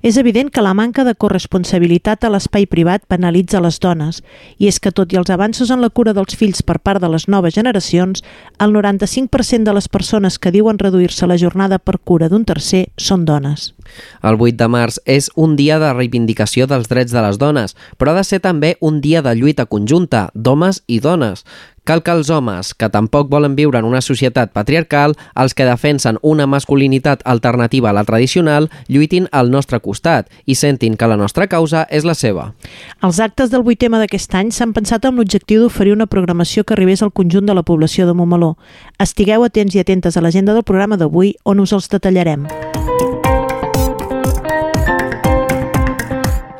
[0.01, 4.21] És evident que la manca de corresponsabilitat a l'espai privat penalitza les dones,
[4.57, 7.09] i és que tot i els avanços en la cura dels fills per part de
[7.11, 8.23] les noves generacions,
[8.63, 13.25] el 95% de les persones que diuen reduir-se la jornada per cura d'un tercer són
[13.27, 13.73] dones.
[14.23, 18.13] El 8 de març és un dia de reivindicació dels drets de les dones, però
[18.13, 21.43] ha de ser també un dia de lluita conjunta d'homes i dones.
[21.89, 26.19] Cal que els homes, que tampoc volen viure en una societat patriarcal, els que defensen
[26.21, 31.49] una masculinitat alternativa a la tradicional, lluitin al nostre costat i sentin que la nostra
[31.49, 32.51] causa és la seva.
[33.01, 36.77] Els actes del 8 tema d'aquest any s'han pensat amb l'objectiu d'oferir una programació que
[36.77, 38.59] arribés al conjunt de la població de Montmeló.
[39.01, 42.45] Estigueu atents i atentes a l'agenda del programa d'avui on us els detallarem.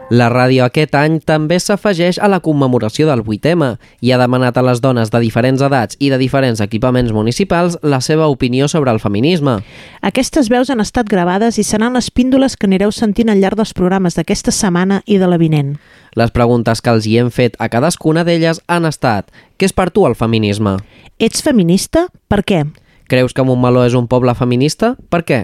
[0.09, 4.63] La ràdio aquest any també s'afegeix a la commemoració del 8M i ha demanat a
[4.65, 8.99] les dones de diferents edats i de diferents equipaments municipals la seva opinió sobre el
[8.99, 9.59] feminisme.
[10.01, 13.75] Aquestes veus han estat gravades i seran les píndoles que anireu sentint al llarg dels
[13.77, 15.75] programes d'aquesta setmana i de la vinent.
[16.17, 19.29] Les preguntes que els hi hem fet a cadascuna d'elles han estat
[19.61, 20.79] Què és per tu el feminisme?
[21.21, 22.07] Ets feminista?
[22.27, 22.63] Per què?
[23.09, 24.93] Creus que Montmeló és un poble feminista?
[25.09, 25.39] Per què?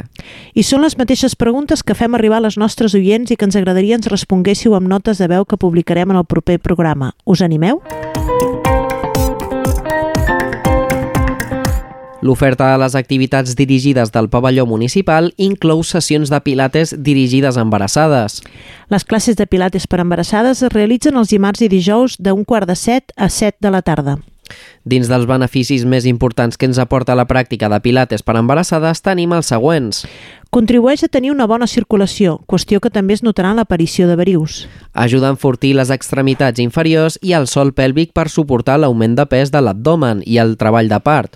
[0.54, 3.58] I són les mateixes preguntes que fem arribar a les nostres oients i que ens
[3.58, 7.16] agradaria ens responguéssiu amb notes de veu que publicarem en el proper programa.
[7.26, 7.82] Us animeu?
[12.26, 18.44] L'oferta de les activitats dirigides del pavelló municipal inclou sessions de pilates dirigides a embarassades.
[18.94, 22.78] Les classes de pilates per embarassades es realitzen els dimarts i dijous d'un quart de
[22.78, 24.20] set a set de la tarda.
[24.86, 29.34] Dins dels beneficis més importants que ens aporta la pràctica de pilates per embarassades tenim
[29.34, 30.04] els següents.
[30.56, 34.66] Contribueix a tenir una bona circulació, qüestió que també es notarà en l'aparició de verius.
[34.94, 39.52] Ajuda a enfortir les extremitats inferiors i el sol pèlvic per suportar l'augment de pes
[39.52, 41.36] de l'abdomen i el treball de part.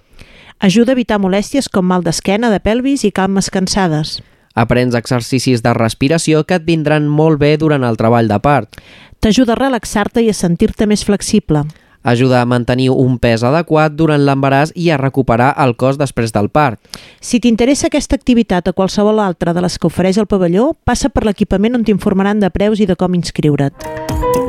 [0.59, 4.19] Ajuda a evitar molèsties com mal d'esquena, de pelvis i calmes cansades.
[4.59, 8.79] Aprens exercicis de respiració que et vindran molt bé durant el treball de part.
[9.23, 11.63] T'ajuda a relaxar-te i a sentir-te més flexible.
[12.03, 16.49] Ajuda a mantenir un pes adequat durant l'embaràs i a recuperar el cos després del
[16.49, 16.79] part.
[17.19, 21.25] Si t'interessa aquesta activitat o qualsevol altra de les que ofereix el pavelló, passa per
[21.27, 24.48] l'equipament on t'informaran de preus i de com inscriure't.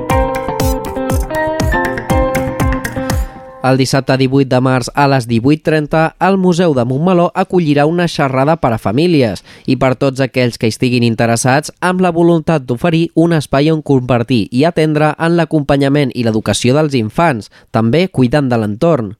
[3.60, 8.54] El dissabte 18 de març a les 18.30, el Museu de Montmeló acollirà una xerrada
[8.56, 13.36] per a famílies i per tots aquells que estiguin interessats amb la voluntat d'oferir un
[13.36, 19.12] espai on compartir i atendre en l'acompanyament i l'educació dels infants, també cuidant de l'entorn.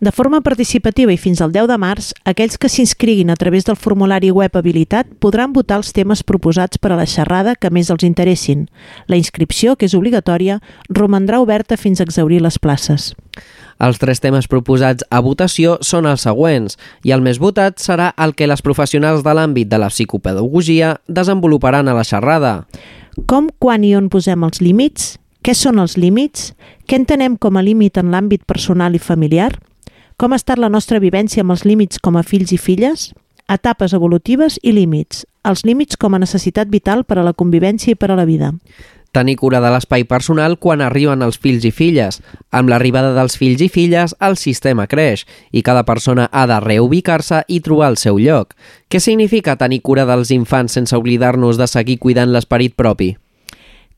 [0.00, 3.78] De forma participativa i fins al 10 de març, aquells que s'inscriguin a través del
[3.78, 8.02] formulari web habilitat podran votar els temes proposats per a la xerrada que més els
[8.02, 8.68] interessin.
[9.06, 13.12] La inscripció, que és obligatòria, romandrà oberta fins a exaurir les places.
[13.82, 18.36] Els tres temes proposats a votació són els següents i el més votat serà el
[18.38, 22.54] que les professionals de l'àmbit de la psicopedagogia desenvoluparan a la xerrada.
[23.26, 25.16] Com, quan i on posem els límits?
[25.42, 26.52] Què són els límits?
[26.86, 29.50] Què entenem com a límit en l'àmbit personal i familiar?
[30.14, 33.08] Com ha estat la nostra vivència amb els límits com a fills i filles?
[33.50, 35.24] Etapes evolutives i límits.
[35.42, 38.52] Els límits com a necessitat vital per a la convivència i per a la vida.
[39.10, 42.20] Tenir cura de l'espai personal quan arriben els fills i filles.
[42.54, 47.42] Amb l'arribada dels fills i filles, el sistema creix i cada persona ha de reubicar-se
[47.48, 48.54] i trobar el seu lloc.
[48.86, 53.16] Què significa tenir cura dels infants sense oblidar-nos de seguir cuidant l'esperit propi?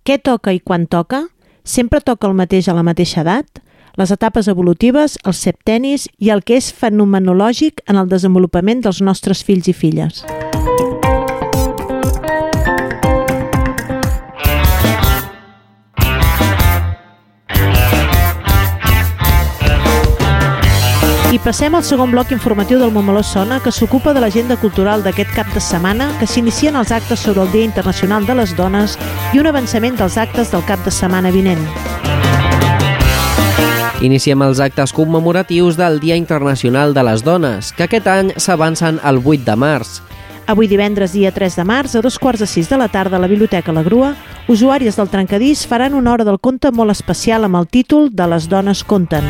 [0.04, 1.26] Què toca i quan toca?
[1.64, 3.62] Sempre toca el mateix a la mateixa edat?
[3.96, 9.40] Les etapes evolutives, els septenis i el que és fenomenològic en el desenvolupament dels nostres
[9.46, 10.20] fills i filles.
[21.34, 25.32] I passem al segon bloc informatiu del Montmeló Sona, que s'ocupa de l'agenda cultural d'aquest
[25.34, 28.94] cap de setmana, que s'inicien els actes sobre el Dia Internacional de les Dones
[29.34, 31.64] i un avançament dels actes del cap de setmana vinent.
[34.06, 39.18] Iniciem els actes commemoratius del Dia Internacional de les Dones, que aquest any s'avancen al
[39.18, 39.96] 8 de març.
[40.46, 43.24] Avui divendres, dia 3 de març, a dos quarts de sis de la tarda a
[43.24, 44.12] la Biblioteca La Grua,
[44.46, 48.46] usuàries del Trencadís faran una hora del conte molt especial amb el títol de Les
[48.46, 49.26] dones conten.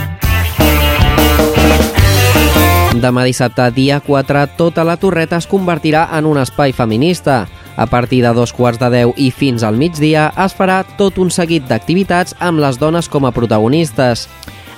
[2.95, 7.45] Demà dissabte, dia 4, tota la torreta es convertirà en un espai feminista.
[7.77, 11.33] A partir de dos quarts de deu i fins al migdia es farà tot un
[11.35, 14.29] seguit d'activitats amb les dones com a protagonistes.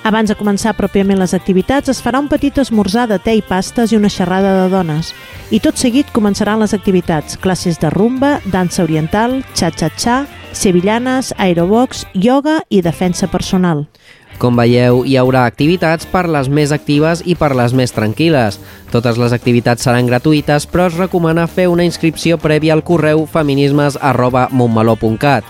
[0.07, 3.91] Abans de començar pròpiament les activitats, es farà un petit esmorzar de te i pastes
[3.91, 5.11] i una xerrada de dones.
[5.51, 10.21] I tot seguit començaran les activitats, classes de rumba, dansa oriental, xa-xa-xa,
[10.55, 13.89] sevillanes, aerobox, ioga i defensa personal.
[14.39, 18.59] Com veieu, hi haurà activitats per les més actives i per les més tranquil·les.
[18.93, 23.97] Totes les activitats seran gratuïtes, però es recomana fer una inscripció prèvia al correu feminismes
[24.01, 25.45] arroba montmeló.cat.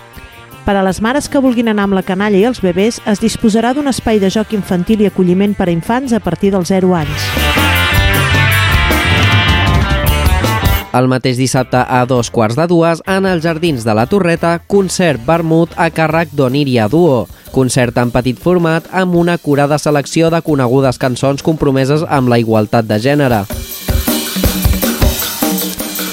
[0.66, 3.74] Per a les mares que vulguin anar amb la canalla i els bebès, es disposarà
[3.74, 7.85] d'un espai de joc infantil i acolliment per a infants a partir dels 0 anys.
[10.96, 15.20] El mateix dissabte a dos quarts de dues, en els Jardins de la Torreta, concert
[15.26, 17.26] vermut a càrrec d'Oniria Duo.
[17.52, 22.88] Concert en petit format amb una curada selecció de conegudes cançons compromeses amb la igualtat
[22.88, 23.42] de gènere.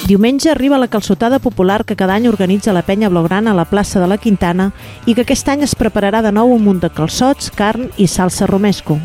[0.04, 4.04] Diumenge arriba la calçotada popular que cada any organitza la penya blaugrana a la plaça
[4.04, 4.74] de la Quintana
[5.06, 8.52] i que aquest any es prepararà de nou un munt de calçots, carn i salsa
[8.52, 9.00] romesco.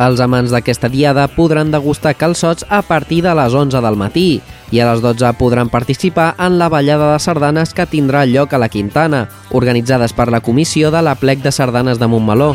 [0.00, 4.40] Els amants d'aquesta diada podran degustar calçots a partir de les 11 del matí
[4.72, 8.60] i a les 12 podran participar en la ballada de sardanes que tindrà lloc a
[8.62, 12.54] la Quintana, organitzades per la Comissió de la Plec de Sardanes de Montmeló.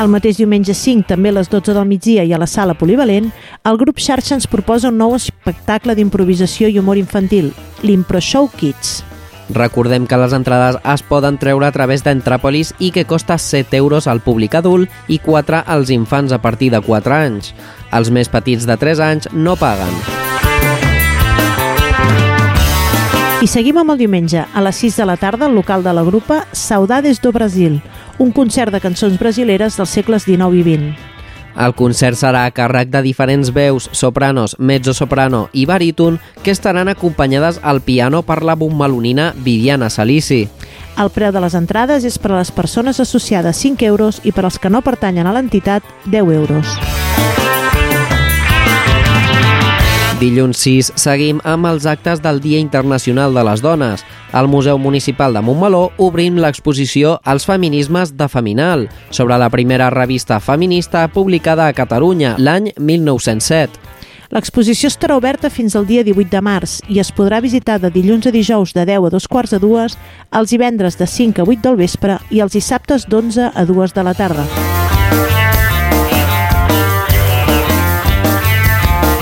[0.00, 3.28] El mateix diumenge 5, també a les 12 del migdia i a la sala polivalent,
[3.68, 7.52] el grup Xarxa ens proposa un nou espectacle d'improvisació i humor infantil,
[7.82, 9.02] l'Impro Show Kids.
[9.48, 14.08] Recordem que les entrades es poden treure a través d'Entràpolis i que costa 7 euros
[14.10, 17.54] al públic adult i 4 als infants a partir de 4 anys.
[17.94, 19.94] Els més petits de 3 anys no paguen.
[23.44, 26.02] I seguim amb el diumenge, a les 6 de la tarda, al local de la
[26.02, 27.82] grupa Saudades do Brasil,
[28.18, 31.15] un concert de cançons brasileres dels segles XIX i XX.
[31.56, 37.60] El concert serà a càrrec de diferents veus, sopranos, mezzo-soprano i baríton, que estaran acompanyades
[37.62, 40.46] al piano per la bombalonina Viviana Salici.
[40.96, 44.44] El preu de les entrades és per a les persones associades 5 euros i per
[44.44, 46.76] als que no pertanyen a l'entitat 10 euros.
[50.16, 54.00] Dilluns 6 seguim amb els actes del Dia Internacional de les Dones.
[54.32, 60.40] Al Museu Municipal de Montmeló obrim l'exposició Els feminismes de Feminal, sobre la primera revista
[60.40, 63.76] feminista publicada a Catalunya l'any 1907.
[64.32, 68.26] L'exposició estarà oberta fins al dia 18 de març i es podrà visitar de dilluns
[68.26, 69.98] a dijous de 10 a 2 quarts de 2,
[70.32, 74.06] els divendres de 5 a 8 del vespre i els dissabtes d'11 a 2 de
[74.08, 75.45] la tarda.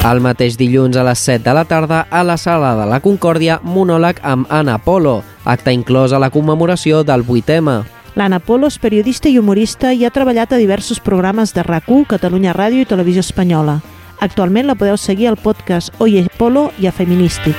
[0.04, 3.54] El mateix dilluns a les 7 de la tarda, a la Sala de la Concòrdia,
[3.64, 7.78] monòleg amb Anna Polo, acte inclòs a la commemoració del 8M.
[8.14, 12.52] L'Anna Polo és periodista i humorista i ha treballat a diversos programes de RAC1, Catalunya
[12.52, 13.78] Ràdio i Televisió Espanyola.
[14.20, 17.56] Actualment la podeu seguir al podcast Oye Polo i a Feminístic.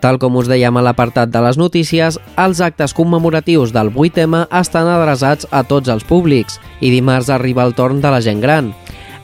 [0.00, 4.88] Tal com us dèiem a l'apartat de les notícies, els actes commemoratius del 8M estan
[4.88, 8.72] adreçats a tots els públics i dimarts arriba el torn de la gent gran.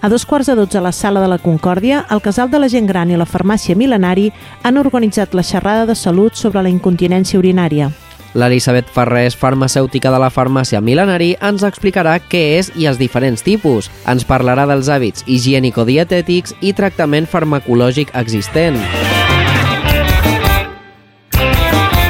[0.06, 2.68] A dos quarts de dotze a la Sala de la Concòrdia, el Casal de la
[2.70, 4.28] Gent Gran i la Farmàcia Milenari
[4.62, 7.90] han organitzat la xerrada de salut sobre la incontinència urinària.
[8.38, 13.90] L'Elisabet Ferrés, farmacèutica de la farmàcia Milenari, ens explicarà què és i els diferents tipus.
[14.06, 18.78] Ens parlarà dels hàbits higiènico-dietètics i tractament farmacològic existent.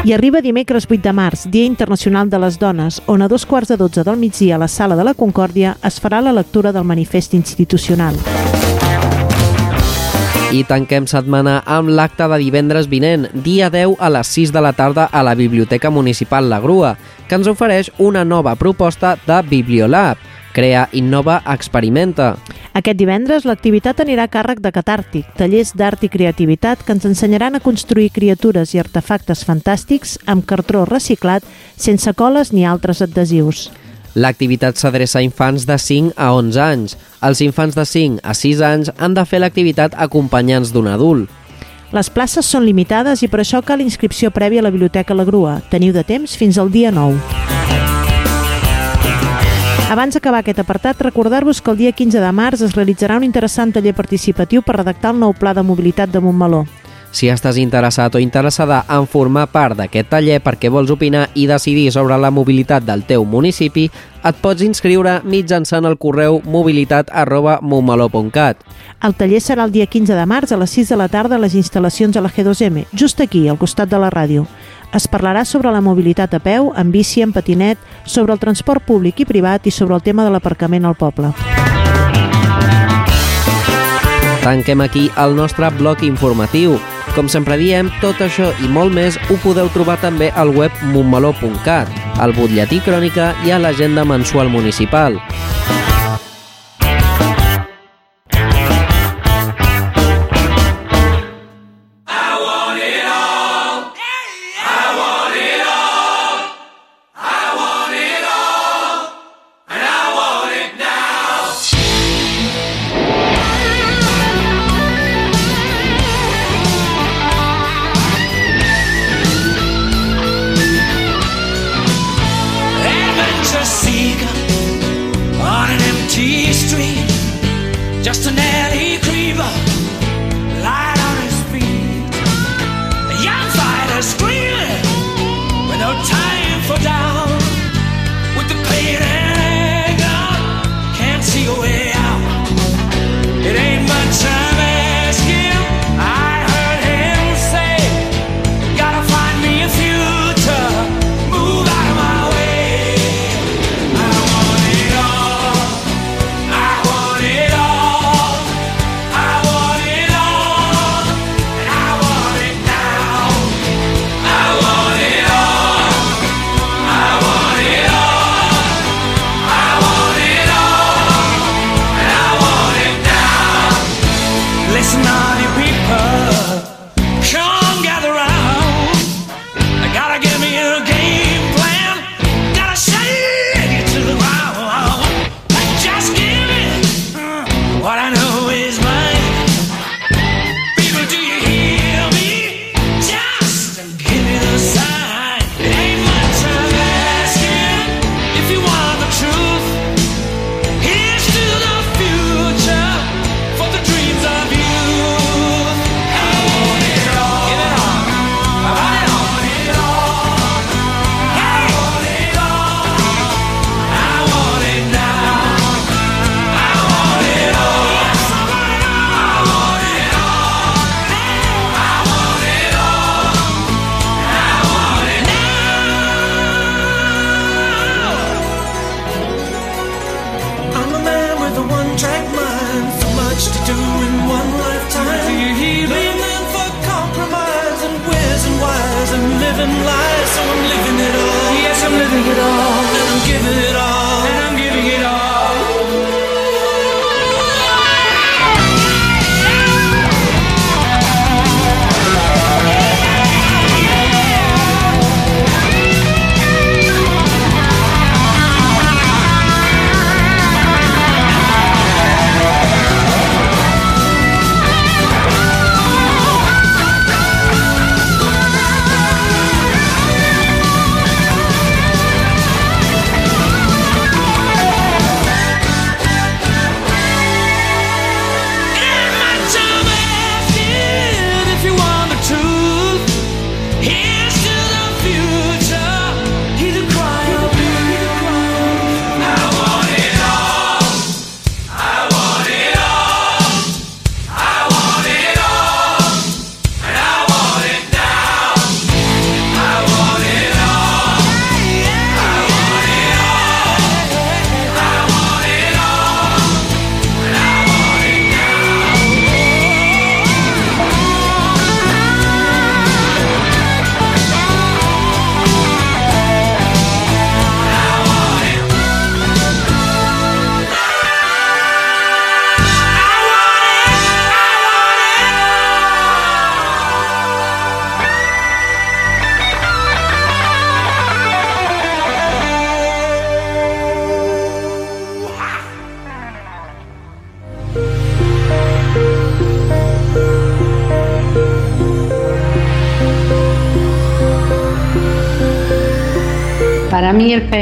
[0.06, 3.72] I arriba dimecres 8 de març, Dia Internacional de les Dones, on a dos quarts
[3.72, 6.86] de dotze del migdia a la Sala de la Concòrdia es farà la lectura del
[6.86, 8.14] manifest institucional.
[10.54, 14.76] I tanquem setmana amb l'acte de divendres vinent, dia 10 a les 6 de la
[14.78, 16.94] tarda a la Biblioteca Municipal La Grua,
[17.26, 20.22] que ens ofereix una nova proposta de Bibliolab.
[20.56, 22.30] Crea, innova, experimenta.
[22.72, 27.58] Aquest divendres l'activitat anirà a càrrec de Catàrtic, tallers d'art i creativitat que ens ensenyaran
[27.58, 31.44] a construir criatures i artefactes fantàstics amb cartró reciclat,
[31.76, 33.66] sense coles ni altres adhesius.
[34.16, 36.96] L'activitat s'adreça a infants de 5 a 11 anys.
[37.20, 41.28] Els infants de 5 a 6 anys han de fer l'activitat acompanyants d'un adult.
[41.92, 45.60] Les places són limitades i per això cal inscripció prèvia a la Biblioteca La Grua.
[45.68, 47.55] Teniu de temps fins al dia 9.
[49.86, 53.70] Abans d'acabar aquest apartat, recordar-vos que el dia 15 de març es realitzarà un interessant
[53.70, 56.64] taller participatiu per redactar el nou pla de mobilitat de Montmeló.
[57.14, 61.92] Si estàs interessat o interessada en formar part d'aquest taller perquè vols opinar i decidir
[61.94, 63.86] sobre la mobilitat del teu municipi,
[64.26, 67.60] et pots inscriure mitjançant el correu mobilitat arroba.
[67.62, 71.38] El taller serà el dia 15 de març a les 6 de la tarda a
[71.38, 74.48] les instal·lacions de la G2M, just aquí, al costat de la ràdio.
[74.96, 77.76] Es parlarà sobre la mobilitat a peu, en bici, en patinet,
[78.08, 81.34] sobre el transport públic i privat i sobre el tema de l'aparcament al poble.
[84.40, 86.78] Tanquem aquí el nostre bloc informatiu.
[87.12, 91.92] Com sempre diem, tot això i molt més ho podeu trobar també al web montmeló.cat,
[92.16, 95.20] al butlletí crònica i a l'agenda mensual municipal.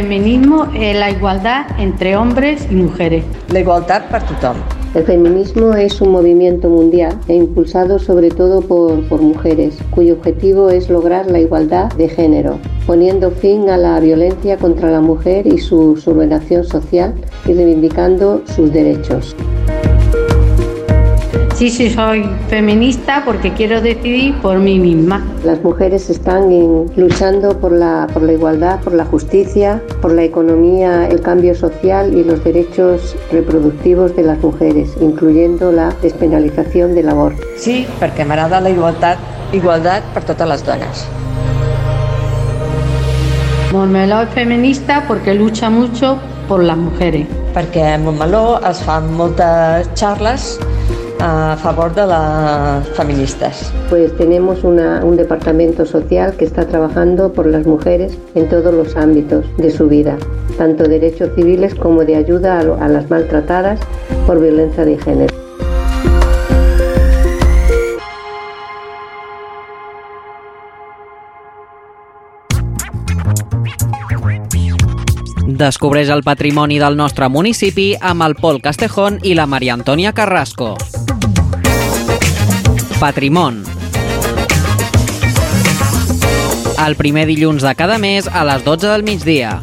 [0.04, 3.24] Feminismo es la igualdad entre hombres y mujeres.
[3.48, 4.56] La igualdad para tothom.
[4.94, 10.68] El feminismo es un movimiento mundial e impulsado sobre todo por, por mujeres, cuyo objetivo
[10.68, 15.56] es lograr la igualdad de género, poniendo fin a la violencia contra la mujer y
[15.56, 17.14] su subordinación social
[17.46, 19.34] y reivindicando sus derechos.
[21.54, 25.24] Sí, sí, soy feminista porque quiero decidir por mí misma.
[25.44, 30.24] Las mujeres están en- luchando por la, por la igualdad, por la justicia, por la
[30.24, 37.08] economía, el cambio social y los derechos reproductivos de las mujeres, incluyendo la despenalización del
[37.08, 37.40] aborto.
[37.56, 39.18] Sí, perquè m'agrada la igualtat,
[39.54, 41.06] igualtat per totes les dones.
[43.72, 47.26] Montmeló es feminista porque lucha mucho por las mujeres.
[47.54, 50.58] Perquè a Montmeló es fan moltes xarles
[51.26, 53.72] a favor de les feministes.
[53.88, 58.94] Pues tenemos una- un departamento social que está trabajando por las mujeres en todos los
[58.94, 60.18] ámbitos de su vida,
[60.58, 63.80] tanto derechos civiles como de ayuda a las maltratadas
[64.26, 65.34] por violencia de género.
[75.46, 80.74] Descobreix el patrimoni del nostre municipi amb el Pol Castejón i la Maria Antònia Carrasco.
[83.00, 83.62] Patrimon.
[86.86, 89.60] El primer dilluns de cada mes a les 12 del migdia.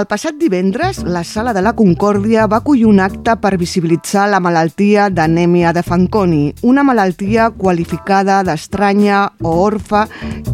[0.00, 4.38] El passat divendres, la Sala de la Concòrdia va acollir un acte per visibilitzar la
[4.40, 10.06] malaltia d'anèmia de Fanconi, una malaltia qualificada d'estranya o orfa,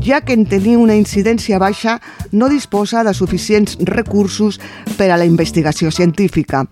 [0.03, 2.01] ja que en tenir una incidència baixa
[2.33, 4.59] no disposa de suficients recursos
[4.97, 6.67] per a la investigació científica.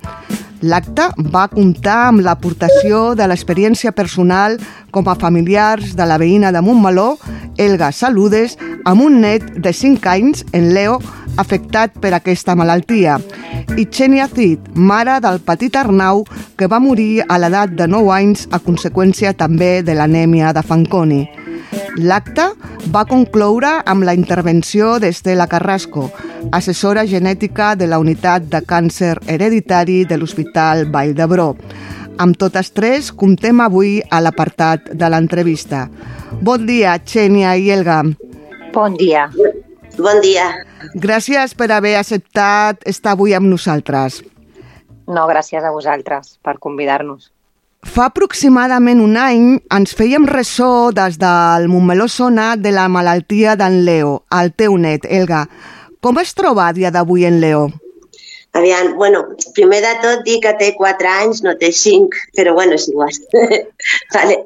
[0.65, 4.55] L'acte va comptar amb l'aportació de l'experiència personal
[4.95, 7.19] com a familiars de la veïna de Montmeló,
[7.61, 8.55] Elga Saludes,
[8.89, 10.97] amb un net de 5 anys, en Leo,
[11.37, 13.19] afectat per aquesta malaltia,
[13.77, 16.25] i Xenia Cid, mare del petit Arnau,
[16.57, 21.27] que va morir a l'edat de 9 anys a conseqüència també de l'anèmia de Fanconi.
[21.97, 22.45] L'acte
[22.95, 26.09] va concloure amb la intervenció d'Estela Carrasco,
[26.53, 31.55] assessora genètica de la unitat de càncer hereditari de l'Hospital Vall d'Hebró.
[32.19, 35.89] Amb totes tres comptem avui a l'apartat de l'entrevista.
[36.43, 38.03] Bon dia, Xènia i Elga.
[38.75, 39.29] Bon dia.
[39.99, 40.51] Bon dia.
[40.95, 44.23] Gràcies per haver acceptat estar avui amb nosaltres.
[45.07, 47.34] No, gràcies a vosaltres per convidar-nos.
[47.85, 49.45] Fa aproximadament un any
[49.77, 55.05] ens fèiem ressò des del Montmeló Sona de la malaltia d'en Leo, el teu net,
[55.05, 55.45] Elga.
[56.01, 57.69] Com es troba a dia d'avui en Leo?
[58.55, 59.25] Aviam, bueno,
[59.55, 63.13] primer de tot dir que té 4 anys, no té 5, però bueno, és igual.
[64.17, 64.43] vale.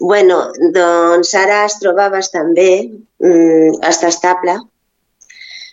[0.00, 0.40] Bueno,
[0.74, 2.72] doncs ara es troba bastant bé,
[3.20, 4.60] mm, està estable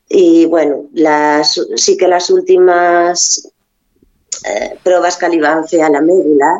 [0.09, 3.27] i bueno, les, sí que les últimes
[4.45, 6.53] eh, proves que li van fer a la médula,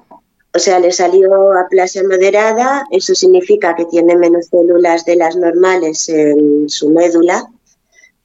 [0.58, 6.10] o sea, le salió aplasia moderada, eso significa que tiene menos células de las normales
[6.10, 7.46] en su médula,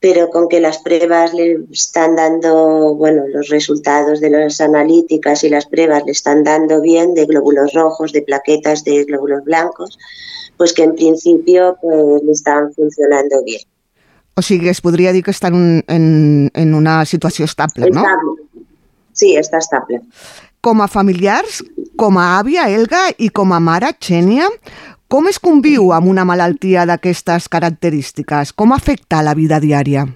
[0.00, 5.50] pero con que las pruebas le están dando, bueno, los resultados de las analíticas y
[5.50, 9.98] las pruebas le están dando bien de glóbulos rojos, de plaquetas de glóbulos blancos,
[10.56, 13.60] pues que en principio pues, le están funcionando bien.
[14.36, 18.00] O sigui, es podria dir que estan en, en, en una situació estable, no?
[18.00, 18.48] Estable.
[19.12, 20.00] Sí, està estable.
[20.62, 21.60] Com a familiars,
[21.98, 24.46] com a àvia, Elga, i com a mare, Xènia,
[25.10, 28.52] com es conviu amb una malaltia d'aquestes característiques?
[28.54, 30.06] Com afecta la vida diària?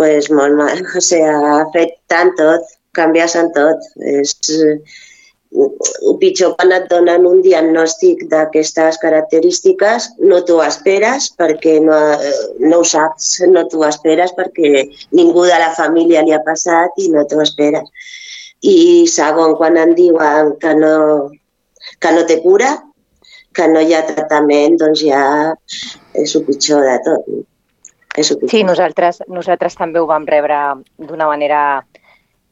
[0.00, 3.84] Pues molt mal, o sea, afectant tot, canvies en tot.
[4.16, 4.34] És,
[6.20, 12.32] pitjor quan et donen un diagnòstic d'aquestes característiques, no t'ho esperes perquè no, eh,
[12.64, 14.84] no ho saps, no t'ho esperes perquè
[15.14, 17.86] ningú de la família li ha passat i no t'ho esperes.
[18.64, 20.94] I segon, quan em diuen que no,
[22.00, 22.74] que no té cura,
[23.54, 25.24] que no hi ha tractament, doncs ja
[26.18, 27.28] és el pitjor de tot.
[28.16, 28.54] És el pitjor.
[28.54, 30.58] Sí, nosaltres, nosaltres també ho vam rebre
[30.98, 31.60] d'una manera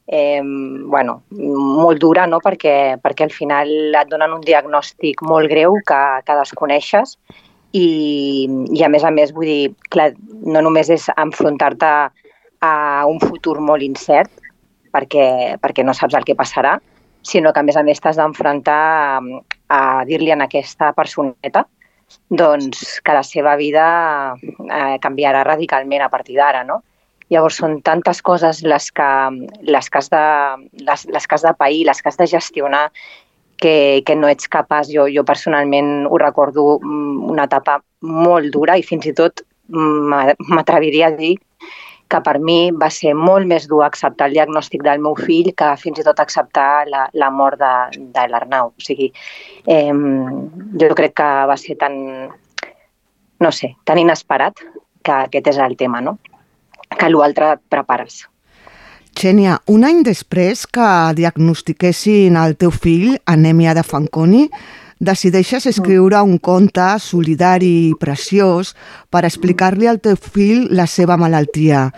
[0.07, 2.39] eh, bueno, molt dura, no?
[2.43, 7.17] perquè, perquè al final et donen un diagnòstic molt greu que, que desconeixes
[7.73, 10.11] i, i a més a més, vull dir, clar,
[10.45, 11.93] no només és enfrontar-te
[12.63, 12.73] a
[13.09, 14.31] un futur molt incert,
[14.93, 16.77] perquè, perquè no saps el que passarà,
[17.23, 18.81] sinó que a més a més t'has d'enfrontar
[19.17, 19.21] a,
[19.73, 21.65] a dir-li a aquesta personeta
[22.29, 23.85] doncs, que la seva vida
[24.37, 26.83] eh, canviarà radicalment a partir d'ara, no?
[27.33, 29.09] Llavors són tantes coses les que,
[29.65, 30.23] les que, has, de,
[30.85, 32.87] les, les que has de pair, les que has de gestionar,
[33.63, 34.91] que, que no ets capaç.
[34.93, 40.37] Jo, jo personalment ho recordo mm, una etapa molt dura i fins i tot mm,
[40.53, 41.37] m'atreviria a dir
[42.13, 45.71] que per mi va ser molt més dur acceptar el diagnòstic del meu fill que
[45.81, 47.73] fins i tot acceptar la, la mort de,
[48.13, 48.69] de l'Arnau.
[48.69, 49.09] O sigui,
[49.65, 49.93] eh,
[50.83, 51.97] jo crec que va ser tan,
[53.41, 54.61] no sé, tan inesperat
[55.03, 56.19] que aquest és el tema, no?
[56.99, 58.23] Que l'altre et prepares.
[59.13, 60.87] Xènia, un any després que
[61.17, 64.47] diagnostiquessin el teu fill anèmia de Fanconi,
[65.03, 68.73] decideixes escriure un conte solidari i preciós
[69.11, 71.89] per explicar-li al teu fill la seva malaltia.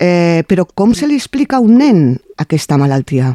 [0.00, 2.02] Eh, però com se li explica a un nen
[2.40, 3.34] aquesta malaltia?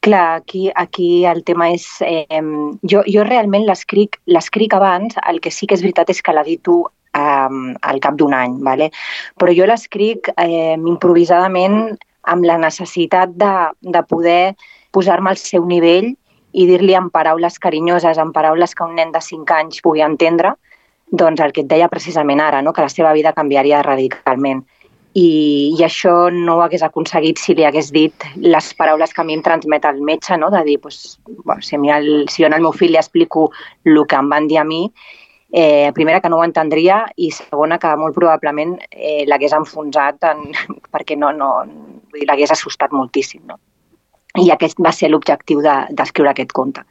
[0.00, 1.86] Clar, aquí, aquí el tema és...
[2.04, 2.40] Eh,
[2.88, 6.82] jo, jo realment l'escric abans, el que sí que és veritat és que l'edito
[7.14, 8.90] eh, al cap d'un any, vale?
[9.38, 11.96] però jo l'escric eh, improvisadament
[12.30, 14.54] amb la necessitat de, de poder
[14.92, 16.12] posar-me al seu nivell
[16.52, 20.56] i dir-li en paraules carinyoses, en paraules que un nen de 5 anys pugui entendre,
[21.10, 22.72] doncs el que et deia precisament ara, no?
[22.72, 24.64] que la seva vida canviaria radicalment
[25.14, 29.24] i, i això no ho hagués aconseguit si li hagués dit les paraules que a
[29.26, 30.50] mi em transmet el metge, no?
[30.50, 33.50] de dir, pues, bueno, si, a mi el, si jo al meu fill li explico
[33.84, 34.84] el que em van dir a mi,
[35.52, 40.46] eh, primera, que no ho entendria i segona, que molt probablement eh, l'hagués enfonsat en,
[40.94, 41.50] perquè no, no,
[42.22, 43.42] l'hagués assustat moltíssim.
[43.48, 43.58] No?
[44.38, 46.84] I aquest va ser l'objectiu d'escriure de, aquest conte,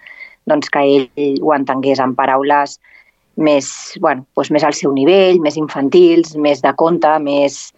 [0.50, 2.80] doncs que ell ho entengués en paraules
[3.40, 3.70] més,
[4.04, 7.70] bueno, doncs més al seu nivell, més infantils, més de conte, més,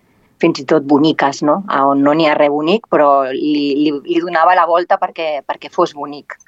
[0.42, 1.60] fins i tot boniques, no?
[1.70, 5.70] On no n'hi ha res bonic, però li, li, li donava la volta perquè, perquè
[5.70, 6.40] fos bonic.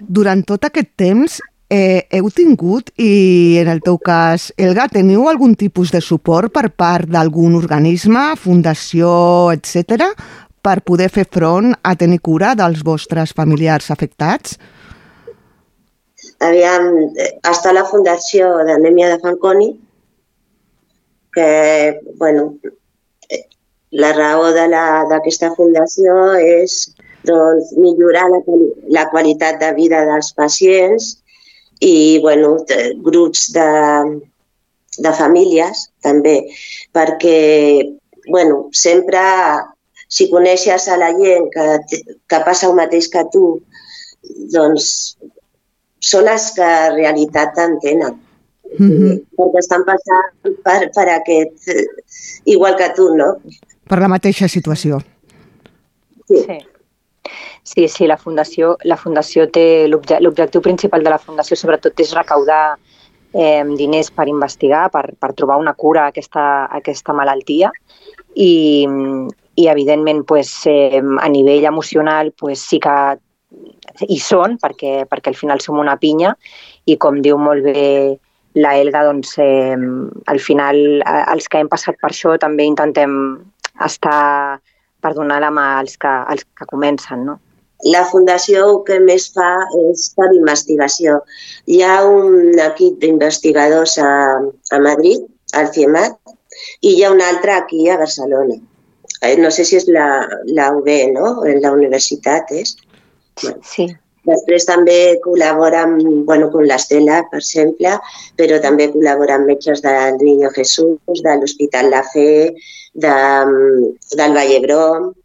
[0.00, 1.40] Durant tot aquest temps
[1.70, 6.68] eh, heu tingut, i en el teu cas, Elga, teniu algun tipus de suport per
[6.74, 9.10] part d'algun organisme, fundació,
[9.54, 10.10] etc
[10.62, 14.58] per poder fer front a tenir cura dels vostres familiars afectats?
[16.44, 16.90] Aviam,
[17.48, 19.70] està la Fundació d'Anèmia de Fanconi,
[21.34, 21.48] que,
[22.20, 22.54] bueno,
[23.90, 26.82] la raó d'aquesta fundació és
[27.26, 28.40] doncs, millorar la,
[28.96, 31.10] la qualitat de vida dels pacients
[31.80, 32.56] i bueno,
[33.04, 33.68] grups de,
[34.98, 36.36] de famílies també,
[36.92, 37.82] perquè
[38.28, 39.20] bueno, sempre
[40.10, 41.66] si coneixes a la gent que,
[42.28, 43.44] que passa el mateix que tu,
[44.52, 44.90] doncs
[46.00, 48.18] són les que en realitat t'entenen
[48.78, 49.14] mm -hmm.
[49.36, 50.28] perquè estan passant
[50.64, 51.70] per, per aquest,
[52.44, 53.36] igual que tu, no?
[53.88, 55.00] Per la mateixa situació.
[56.28, 56.44] Sí.
[56.46, 56.58] sí.
[57.70, 62.62] Sí, sí, la Fundació, la fundació té l'objectiu principal de la Fundació sobretot és recaudar
[62.74, 67.70] eh, diners per investigar, per, per trobar una cura a aquesta, a aquesta malaltia
[68.34, 68.86] i,
[69.54, 72.94] i evidentment pues, eh, a nivell emocional pues, sí que
[74.02, 76.32] hi són, perquè, perquè al final som una pinya
[76.90, 77.84] i com diu molt bé
[78.58, 79.76] la Elga, doncs eh,
[80.26, 80.80] al final
[81.20, 83.14] els que hem passat per això també intentem
[83.86, 84.58] estar
[85.00, 87.38] per donar la mà als que, als que comencen, no?
[87.88, 89.50] La fundació el que més fa
[89.80, 91.20] és per investigació.
[91.66, 94.10] Hi ha un equip d'investigadors a,
[94.76, 95.24] a Madrid,
[95.56, 96.18] al CIEMAT,
[96.82, 98.58] i hi ha un altre aquí a Barcelona.
[99.22, 100.06] Eh, No sé si és la,
[100.58, 101.34] la UB, no?
[101.48, 102.76] En la universitat és.
[103.40, 103.88] Sí.
[104.28, 107.94] Després també col·labora amb, bueno, amb l'Estela, per exemple,
[108.36, 112.52] però també col·labora amb metges del Niño Jesús, de l'Hospital La Fe,
[112.92, 113.14] de,
[114.20, 115.19] del Vallebrom, mm,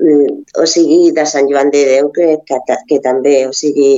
[0.00, 3.92] o sigui, de Sant Joan de Déu, que, que, que també, o sigui,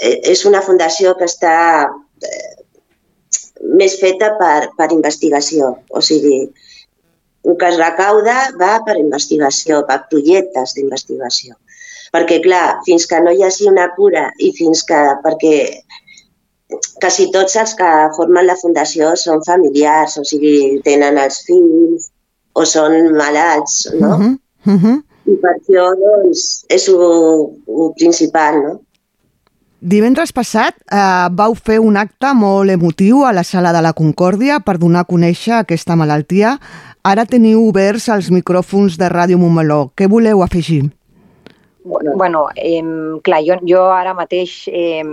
[0.00, 1.56] eh, és una fundació que està
[2.22, 2.50] eh,
[3.78, 6.46] més feta per, per investigació, o sigui,
[7.48, 11.56] el que es recauda va per investigació, per projectes d'investigació.
[12.12, 15.00] Perquè, clar, fins que no hi hagi una cura i fins que...
[15.24, 15.56] perquè
[17.00, 22.10] quasi tots els que formen la fundació són familiars, o sigui, tenen els fills
[22.58, 24.10] o són malalts, no?
[24.10, 24.34] Uh -huh.
[24.66, 24.96] Uh -huh.
[25.28, 27.02] I per això, doncs, és el,
[27.68, 28.80] el principal, no?
[29.78, 34.58] Divendres passat eh, vau fer un acte molt emotiu a la Sala de la Concòrdia
[34.58, 36.56] per donar a conèixer aquesta malaltia.
[37.06, 39.92] Ara teniu oberts els micròfons de Ràdio Montmeló.
[39.94, 40.90] Què voleu afegir?
[41.84, 42.82] Bueno, bueno eh,
[43.22, 45.04] clar, jo, jo ara mateix eh,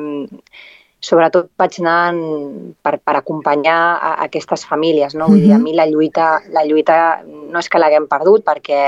[1.06, 5.30] sobretot vaig anar en, per, per acompanyar a, a aquestes famílies, no?
[5.30, 8.82] Vull dir, a mi la lluita, la lluita no és que l'haguem perdut perquè,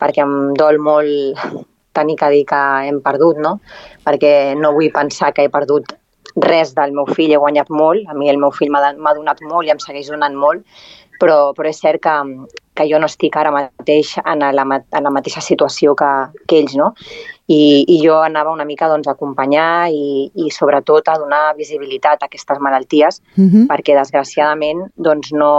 [0.00, 3.58] perquè em dol molt tenir que dir que hem perdut, no?
[4.06, 5.92] Perquè no vull pensar que he perdut
[6.36, 9.66] res del meu fill, he guanyat molt, a mi el meu fill m'ha donat molt
[9.66, 10.62] i em segueix donant molt,
[11.20, 12.14] però, però és cert que,
[12.78, 16.08] que jo no estic ara mateix en la, en la mateixa situació que,
[16.48, 16.94] que ells, no?
[17.50, 22.22] I, i jo anava una mica doncs, a acompanyar i, i sobretot a donar visibilitat
[22.22, 23.66] a aquestes malalties Mhm.
[23.68, 25.50] perquè desgraciadament doncs, no,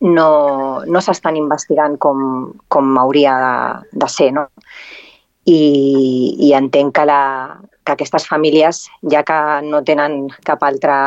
[0.00, 2.18] no, no s'estan investigant com,
[2.68, 4.32] com hauria de, de ser.
[4.36, 4.48] No?
[5.44, 5.60] I,
[6.48, 7.22] I entenc que, la,
[7.84, 10.98] que aquestes famílies, ja que no tenen cap altra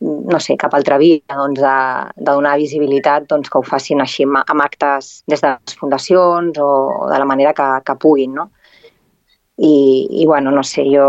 [0.00, 1.74] no sé, cap altra via doncs, de,
[2.16, 6.70] de donar visibilitat, doncs, que ho facin així amb, actes des de les fundacions o
[7.10, 8.48] de la manera que, que puguin, no?
[9.60, 11.04] I, I, bueno, no sé, jo,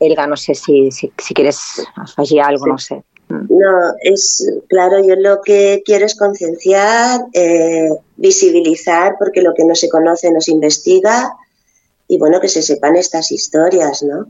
[0.00, 1.60] Elga, no sé si, si, si quieres
[1.96, 3.13] afegir alguna cosa, no sé.
[3.48, 9.74] No, es claro, yo lo que quiero es concienciar, eh, visibilizar, porque lo que no
[9.74, 11.32] se conoce no se investiga
[12.08, 14.26] y bueno, que se sepan estas historias, ¿no?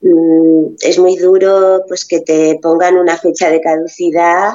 [0.00, 4.52] Mm, es muy duro pues que te pongan una fecha de caducidad,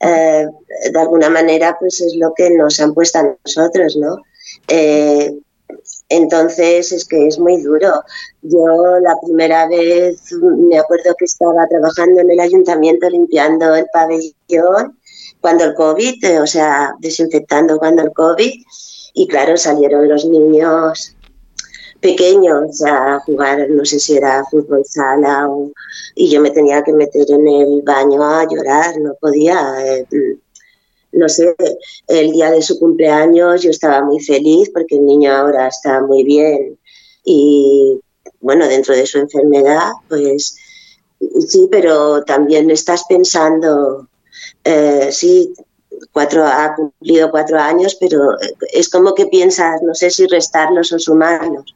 [0.00, 0.46] eh,
[0.92, 4.18] de alguna manera pues es lo que nos han puesto a nosotros, ¿no?
[4.68, 5.34] Eh,
[6.08, 8.02] entonces es que es muy duro.
[8.42, 14.98] Yo la primera vez me acuerdo que estaba trabajando en el ayuntamiento limpiando el pabellón
[15.40, 18.52] cuando el COVID, eh, o sea, desinfectando cuando el COVID,
[19.14, 21.16] y claro, salieron los niños
[22.00, 25.70] pequeños a jugar, no sé si era fútbol sala o,
[26.14, 29.74] y yo me tenía que meter en el baño a llorar, no podía.
[29.86, 30.06] eh,
[31.14, 31.54] no sé,
[32.08, 36.24] el día de su cumpleaños yo estaba muy feliz porque el niño ahora está muy
[36.24, 36.78] bien
[37.24, 38.00] y
[38.40, 40.56] bueno, dentro de su enfermedad, pues
[41.48, 44.08] sí, pero también estás pensando,
[44.64, 45.54] eh, sí,
[46.12, 48.18] cuatro, ha cumplido cuatro años, pero
[48.72, 51.74] es como que piensas, no sé si restarlos o sumarlos.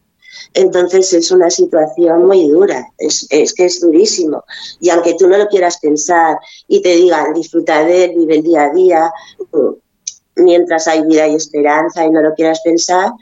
[0.54, 4.44] Entonces es una situación muy dura, es, es, que es durísimo.
[4.80, 8.42] Y aunque tú no lo quieras pensar y te digan disfruta de él, vive el
[8.42, 9.12] día a día,
[10.36, 13.12] mientras hay vida y esperanza y no lo quieras pensar,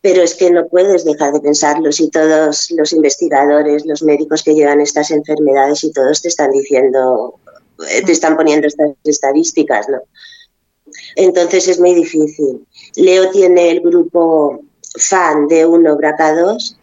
[0.00, 4.54] pero es que no puedes dejar de pensarlo si todos los investigadores, los médicos que
[4.54, 7.34] llevan estas enfermedades y todos te están diciendo,
[7.78, 9.98] te están poniendo estas estadísticas, ¿no?
[11.16, 12.66] Entonces es muy difícil.
[12.96, 14.60] Leo tiene el grupo
[14.98, 16.76] fan de 1 BRCA2.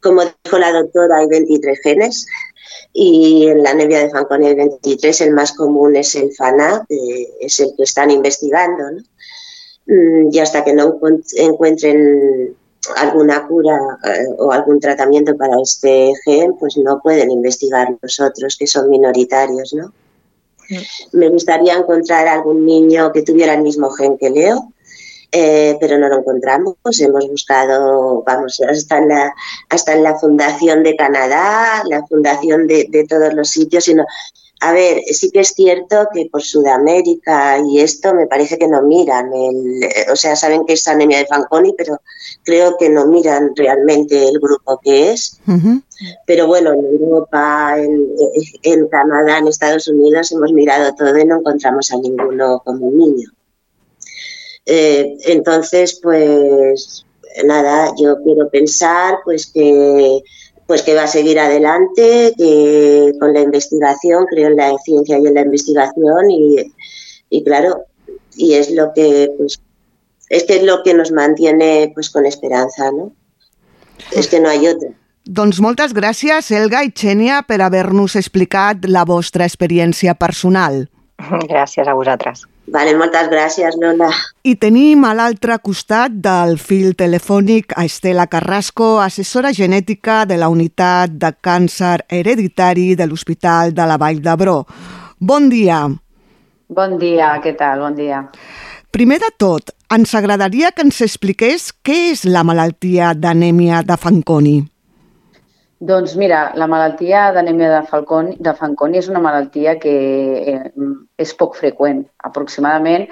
[0.00, 2.26] Como dijo la doctora, hay 23 genes
[2.92, 5.20] y en la anemia de Fanconi hay 23.
[5.22, 8.84] El más común es el FANA, que es el que están investigando.
[8.90, 10.30] ¿no?
[10.30, 10.98] Y hasta que no
[11.36, 12.56] encuentren
[12.96, 18.56] alguna cura eh, o algún tratamiento para este gen, pues no pueden investigar los otros
[18.56, 19.74] que son minoritarios.
[19.74, 19.92] ¿no?
[21.12, 24.72] Me gustaría encontrar algún niño que tuviera el mismo gen que Leo,
[25.32, 26.76] eh, pero no lo encontramos.
[27.00, 29.34] Hemos buscado, vamos, hasta en la,
[29.68, 34.04] hasta en la Fundación de Canadá, la Fundación de, de todos los sitios, y no,
[34.60, 38.82] a ver, sí que es cierto que por Sudamérica y esto me parece que no
[38.82, 42.00] miran, el, eh, o sea, saben que es anemia de Fanconi, pero
[42.42, 45.38] creo que no miran realmente el grupo que es.
[46.26, 48.08] Pero bueno, en Europa, en,
[48.62, 52.98] en Canadá, en Estados Unidos hemos mirado todo y no encontramos a ninguno como un
[52.98, 53.35] niño.
[54.66, 57.06] Eh, entonces, pues
[57.44, 60.20] nada, yo quiero pensar pues que
[60.66, 65.24] pues que va a seguir adelante, que con la investigación, creo en la ciencia y
[65.24, 66.72] en la investigación y,
[67.30, 67.84] y claro,
[68.36, 69.60] y es lo que pues
[70.28, 73.12] es que es lo que nos mantiene pues con esperanza, ¿no?
[74.12, 74.90] És que no hi ha otra.
[75.26, 80.84] Doncs moltes gràcies, Elga i Xènia, per haver-nos explicat la vostra experiència personal.
[81.50, 82.44] Gràcies a vosaltres.
[82.66, 84.08] Vale, moltes gràcies, Lola.
[84.42, 90.48] I tenim a l'altre costat del fil telefònic a Estela Carrasco, assessora genètica de la
[90.50, 94.64] unitat de càncer hereditari de l'Hospital de la Vall d'Hebró.
[95.18, 95.84] Bon dia.
[96.66, 97.86] Bon dia, què tal?
[97.86, 98.24] Bon dia.
[98.90, 104.58] Primer de tot, ens agradaria que ens expliqués què és la malaltia d'anèmia de Fanconi.
[105.78, 110.70] Doncs mira, la malaltia d'anèmia de, Falconi, de Fanconi és una malaltia que eh,
[111.20, 112.06] és poc freqüent.
[112.24, 113.04] Aproximadament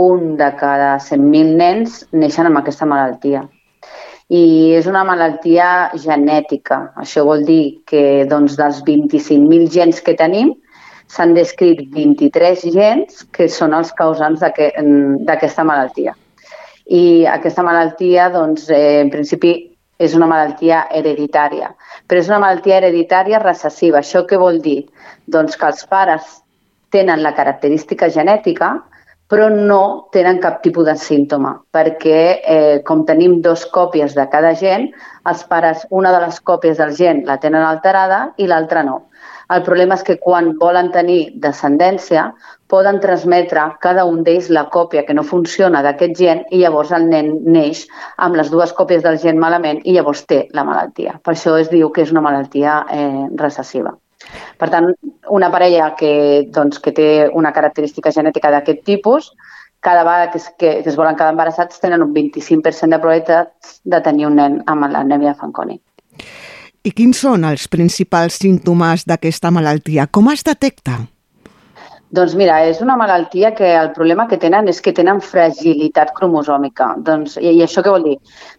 [0.00, 3.42] un de cada 100.000 nens neixen amb aquesta malaltia.
[4.32, 6.86] I és una malaltia genètica.
[6.96, 10.54] Això vol dir que doncs, dels 25.000 gens que tenim,
[11.12, 16.16] s'han descrit 23 gens que són els causants d'aquesta malaltia.
[16.88, 19.58] I aquesta malaltia, doncs, eh, en principi,
[19.98, 21.70] és una malaltia hereditària,
[22.06, 24.00] però és una malaltia hereditària recessiva.
[24.00, 24.82] Això què vol dir?
[25.26, 26.36] Doncs que els pares
[26.94, 28.76] tenen la característica genètica,
[29.26, 34.52] però no tenen cap tipus de símptoma, perquè eh, com tenim dos còpies de cada
[34.54, 34.86] gen,
[35.26, 39.00] els pares, una de les còpies del gen la tenen alterada i l'altra no.
[39.50, 42.30] El problema és que quan volen tenir descendència
[42.68, 47.06] poden transmetre cada un d'ells la còpia que no funciona d'aquest gen i llavors el
[47.10, 47.84] nen neix
[48.16, 51.20] amb les dues còpies del gen malament i llavors té la malaltia.
[51.22, 53.94] Per això es diu que és una malaltia eh, recessiva.
[54.58, 54.90] Per tant,
[55.30, 59.30] una parella que, doncs, que té una característica genètica d'aquest tipus,
[59.80, 63.80] cada vegada que es, que, que es volen quedar embarassats tenen un 25% de probabilitats
[63.84, 65.78] de tenir un nen amb l'anèmia de Fanconi.
[66.86, 70.08] I quins són els principals símptomes d'aquesta malaltia?
[70.10, 71.04] Com es detecta?
[72.14, 76.92] Doncs mira, és una malaltia que el problema que tenen és que tenen fragilitat cromosòmica.
[77.02, 78.14] Doncs, i, I això què vol dir?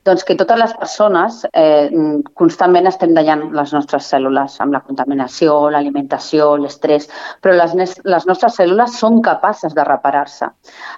[0.07, 1.87] Doncs que totes les persones eh,
[2.35, 7.07] constantment estem dallant les nostres cèl·lules amb la contaminació, l'alimentació, l'estrès,
[7.39, 10.51] però les, les nostres cèl·lules són capaces de reparar-se.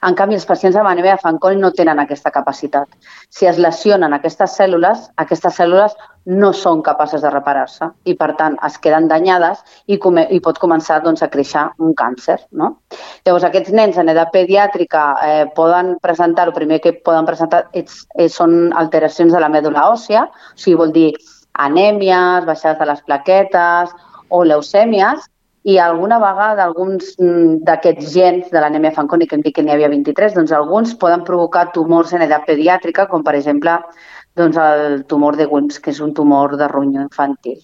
[0.10, 2.90] En canvi, els pacients amb anèmia de Fanconi no tenen aquesta capacitat.
[3.30, 5.94] Si es lesionen aquestes cèl·lules, aquestes cèl·lules
[6.30, 10.60] no són capaces de reparar-se i, per tant, es queden danyades i, come, i pot
[10.62, 12.38] començar doncs, a créixer un càncer.
[12.52, 12.76] No?
[13.26, 18.04] Llavors, aquests nens en edat pediàtrica eh, poden presentar, el primer que poden presentar és,
[18.14, 21.10] és, són alteracions de la mèdula òssia, o sigui, vol dir
[21.60, 23.98] anèmies, baixades de les plaquetes
[24.30, 25.26] o leucèmies,
[25.70, 29.74] i alguna vegada alguns mm, d'aquests gens de l'anèmia Fanconi, que hem dit que n'hi
[29.74, 33.76] havia 23, doncs alguns poden provocar tumors en edat pediàtrica, com per exemple
[34.40, 37.60] doncs, el tumor de Wilms, que és un tumor de ronyó infantil.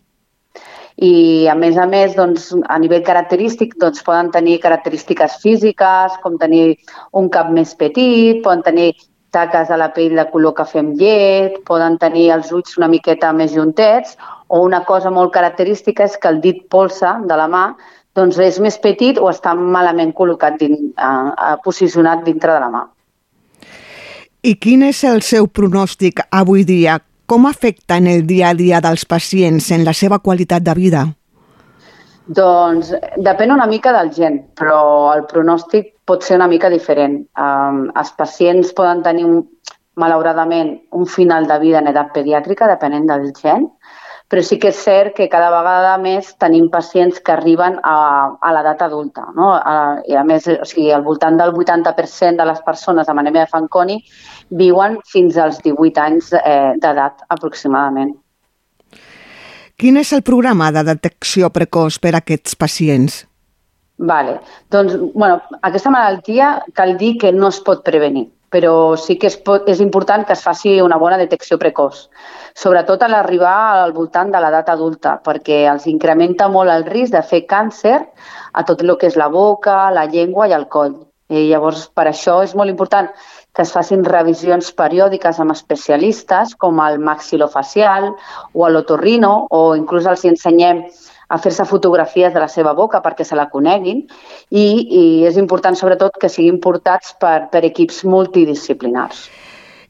[0.95, 6.37] I, a més a més, doncs, a nivell característic, doncs, poden tenir característiques físiques, com
[6.39, 6.77] tenir
[7.11, 8.93] un cap més petit, poden tenir
[9.35, 13.33] taques a la pell de color cafè amb llet, poden tenir els ulls una miqueta
[13.35, 14.15] més juntets,
[14.47, 17.65] o una cosa molt característica és que el dit polsa de la mà
[18.15, 22.85] doncs és més petit o està malament col·locat, din, eh, posicionat dintre de la mà.
[24.45, 26.99] I quin és el seu pronòstic avui dia?
[27.25, 31.01] Com afecta en el dia a dia dels pacients en la seva qualitat de vida?
[32.39, 32.91] Doncs
[33.25, 34.77] depèn una mica del gent, però
[35.15, 37.23] el pronòstic pot ser una mica diferent.
[37.41, 39.41] Um, els pacients poden tenir, un,
[39.97, 43.65] malauradament, un final de vida en edat pediàtrica, depenent del gen,
[44.27, 47.97] però sí que és cert que cada vegada més tenim pacients que arriben a,
[48.41, 49.27] a l'edat adulta.
[49.37, 49.51] No?
[49.53, 53.45] A, I a més, o sigui, al voltant del 80% de les persones amb anèmia
[53.45, 53.99] de Fanconi
[54.49, 58.15] viuen fins als 18 anys eh, d'edat aproximadament.
[59.77, 63.25] Quin és el programa de detecció precoç per a aquests pacients?
[63.97, 64.39] Vale.
[64.71, 69.35] Doncs, bueno, aquesta malaltia cal dir que no es pot prevenir però sí que és,
[69.67, 72.05] és important que es faci una bona detecció precoç,
[72.55, 77.23] sobretot a l'arribar al voltant de l'edat adulta, perquè els incrementa molt el risc de
[77.31, 77.97] fer càncer
[78.53, 80.95] a tot el que és la boca, la llengua i el coll.
[81.27, 83.09] I llavors, per això és molt important
[83.55, 88.11] que es facin revisions periòdiques amb especialistes com el maxilofacial
[88.53, 90.85] o l'otorrino o inclús els ensenyem
[91.27, 94.03] a fer-se fotografies de la seva boca perquè se la coneguin
[94.51, 99.25] i, i és important sobretot que siguin portats per, per equips multidisciplinars.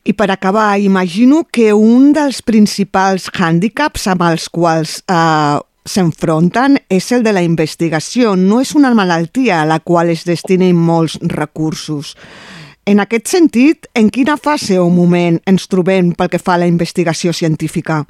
[0.06, 7.12] I per acabar, imagino que un dels principals hàndicaps amb els quals eh, s'enfronten és
[7.12, 8.36] el de la investigació.
[8.38, 12.14] No és una malaltia a la qual es destinen molts recursos.
[12.86, 16.70] En aquest sentit, en quina fase o moment ens trobem pel que fa a la
[16.70, 18.04] investigació científica?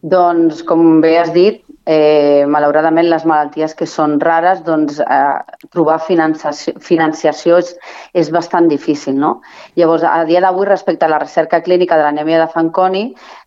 [0.00, 5.38] Doncs, com bé has dit, eh, malauradament les malalties que són rares, doncs eh,
[5.72, 7.72] trobar financiació, financiació és,
[8.12, 9.16] és bastant difícil.
[9.16, 9.38] No?
[9.78, 13.04] Llavors, a dia d'avui, respecte a la recerca clínica de l'anèmia de Fanconi,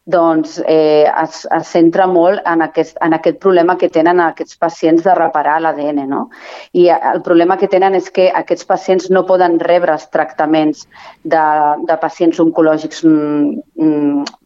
[0.10, 5.06] doncs eh, es, es centra molt en aquest, en aquest problema que tenen aquests pacients
[5.06, 6.02] de reparar l'ADN.
[6.10, 6.26] No?
[6.74, 10.88] I el problema que tenen és que aquests pacients no poden rebre els tractaments
[11.22, 11.46] de,
[11.86, 14.41] de pacients oncològics mm, mm,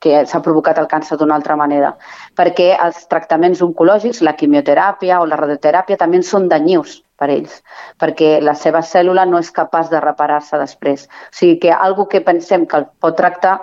[0.00, 1.94] que s'ha provocat el càncer d'una altra manera,
[2.36, 7.58] perquè els tractaments oncològics, la quimioteràpia o la radioteràpia també són danyius per ells,
[8.00, 11.04] perquè la seva cèl·lula no és capaç de reparar-se després.
[11.04, 13.58] O sigui que algú que pensem que el pot tractar,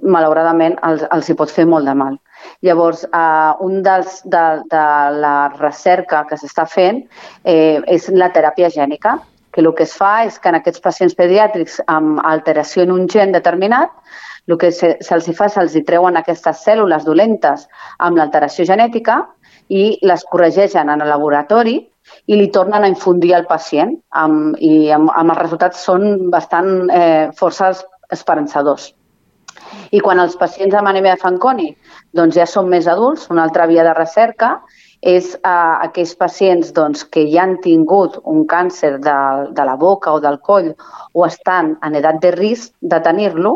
[0.00, 2.16] malauradament els, els hi pot fer molt de mal.
[2.64, 4.86] Llavors, eh, un dels de, de
[5.20, 7.04] la recerca que s'està fent
[7.44, 9.18] eh, és la teràpia gènica,
[9.54, 13.04] que el que es fa és que en aquests pacients pediàtrics amb alteració en un
[13.08, 13.92] gen determinat
[14.48, 17.66] el que se'ls se fa se'ls treuen aquestes cèl·lules dolentes
[17.98, 19.22] amb l'alteració genètica
[19.68, 21.78] i les corregeixen en el laboratori
[22.28, 26.90] i li tornen a infundir al pacient amb, i amb, amb els resultats són bastant
[26.92, 27.72] eh, força
[28.12, 28.92] esperançadors.
[29.96, 31.70] I quan els pacients amb anèmia de Fanconi
[32.12, 34.58] doncs ja són més adults, una altra via de recerca
[35.04, 39.16] és a aquells pacients doncs, que ja han tingut un càncer de,
[39.52, 40.70] de la boca o del coll
[41.12, 43.52] o estan en edat de risc de tenir-lo,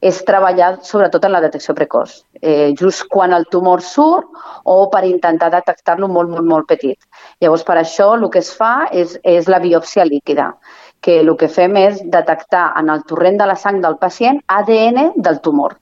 [0.00, 4.30] és treballar sobretot en la detecció precoç, eh, just quan el tumor surt
[4.64, 6.98] o per intentar detectar-lo molt, molt, molt petit.
[7.42, 10.52] Llavors, per això el que es fa és, és la biòpsia líquida,
[11.02, 15.16] que el que fem és detectar en el torrent de la sang del pacient ADN
[15.16, 15.81] del tumor.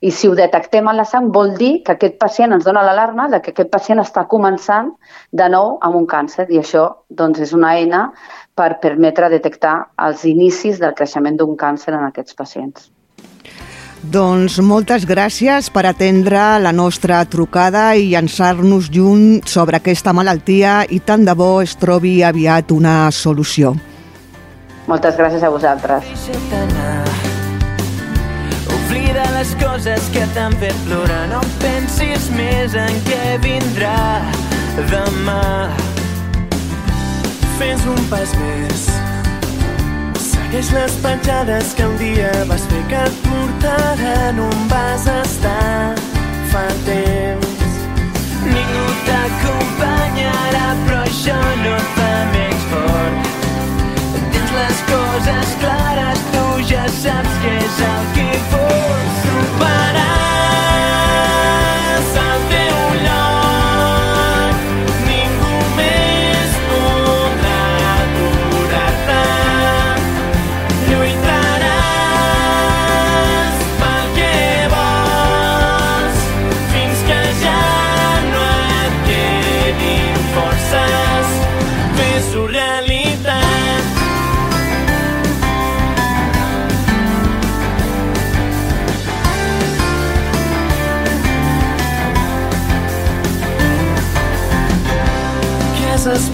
[0.00, 3.28] I si ho detectem en la sang vol dir que aquest pacient ens dona l'alarma
[3.32, 4.92] de que aquest pacient està començant
[5.32, 8.10] de nou amb un càncer i això doncs, és una eina
[8.54, 9.78] per permetre detectar
[10.08, 12.90] els inicis del creixement d'un càncer en aquests pacients.
[14.06, 21.00] Doncs moltes gràcies per atendre la nostra trucada i llançar-nos junt sobre aquesta malaltia i
[21.00, 23.74] tant de bo es trobi aviat una solució.
[24.86, 27.25] Moltes gràcies a vosaltres.
[29.46, 34.18] Les coses que t'han fet plorar, no pensis més en què vindrà
[34.88, 35.68] demà.
[37.54, 38.88] Fes un pas més,
[40.18, 45.94] segueix les petjades que un dia vas fer que et portaran on vas estar
[46.50, 47.78] fa temps.
[48.50, 53.34] Ningú t'acompanyarà, però això no et fa menys fort.
[54.34, 56.15] Tens les coses clares,
[57.02, 59.20] saps què és el que vols.
[59.26, 60.45] Trobaràs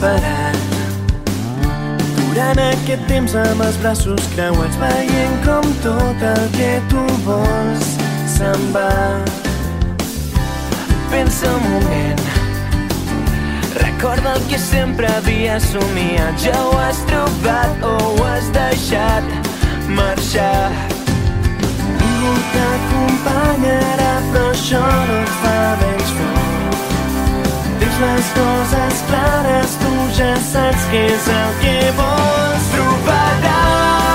[0.02, 0.56] Esperat?
[2.18, 7.92] Durant aquest temps amb els braços creuats veient com tot el que tu vols
[8.34, 8.88] se'n va.
[11.12, 12.24] Pensa un moment,
[13.78, 16.34] recorda el que sempre havies somiat.
[16.48, 19.32] Ja ho has trobat o ho has deixat
[19.86, 20.74] marxar.
[21.94, 26.41] Ningú t'acompanyarà, però això no fa menys fort.
[28.02, 32.72] Les coses clares, tu ja saps què és el que vols.
[32.74, 34.11] Trobaràs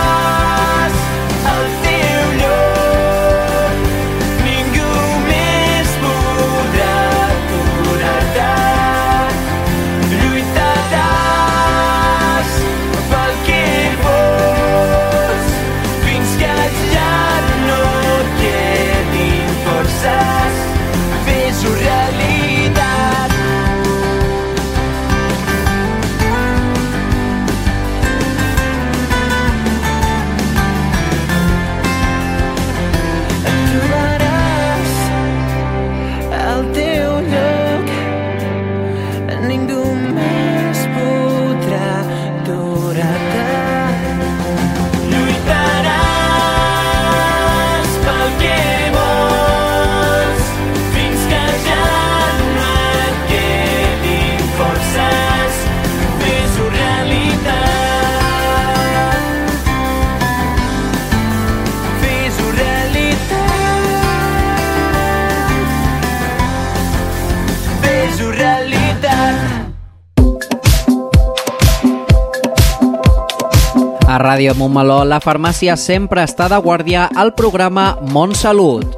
[74.37, 78.91] Ràdio Montmeló, la farmàcia sempre està de guàrdia al programa Montsalut,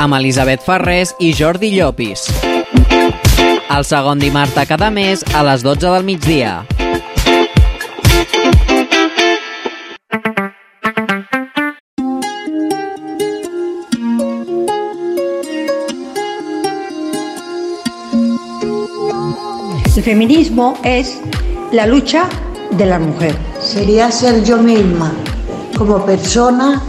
[0.00, 2.22] amb Elisabet Ferrés i Jordi Llopis.
[3.68, 6.64] El segon dimarts de cada mes a les 12 del migdia.
[19.84, 21.20] El feminismo es
[21.70, 22.24] la lucha
[22.70, 23.47] de la mujer.
[23.68, 25.12] Sería ser yo misma,
[25.76, 26.82] como persona,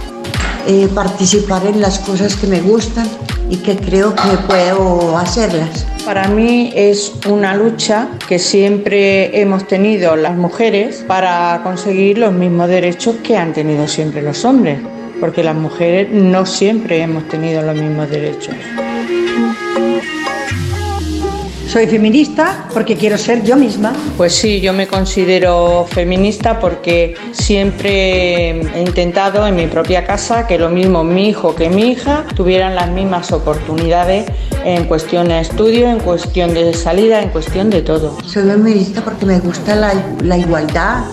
[0.66, 3.06] eh, participar en las cosas que me gustan
[3.50, 5.86] y que creo que puedo hacerlas.
[6.06, 12.70] Para mí es una lucha que siempre hemos tenido las mujeres para conseguir los mismos
[12.70, 14.80] derechos que han tenido siempre los hombres,
[15.20, 18.56] porque las mujeres no siempre hemos tenido los mismos derechos.
[21.70, 23.94] Soy feminista porque quiero ser yo misma.
[24.18, 30.58] Pues sí, yo me considero feminista porque siempre he intentado en mi propia casa que
[30.58, 34.26] lo mismo mi hijo que mi hija tuvieran las mismas oportunidades
[34.66, 38.18] en cuestión de estudio, en cuestión de salida, en cuestión de todo.
[38.26, 39.94] Soy feminista porque me gusta la,
[40.24, 41.04] la igualdad,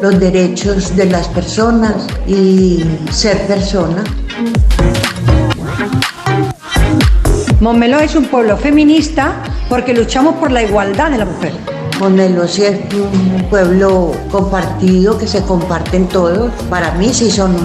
[0.00, 4.04] los derechos de las personas y ser persona.
[7.58, 9.42] Montmeló es un pueblo feminista
[9.74, 11.52] porque luchamos por la igualdad de la mujer.
[11.98, 16.52] Montmeló sí es un pueblo compartido, que se comparten todos.
[16.70, 17.56] Para mí sí son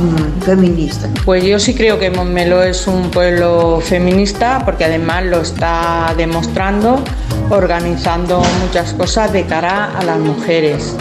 [0.41, 1.11] feministas.
[1.23, 7.03] Pues yo sí creo que Montmeló es un pueblo feminista porque además lo está demostrando
[7.51, 10.95] organizando muchas cosas de cara a las mujeres.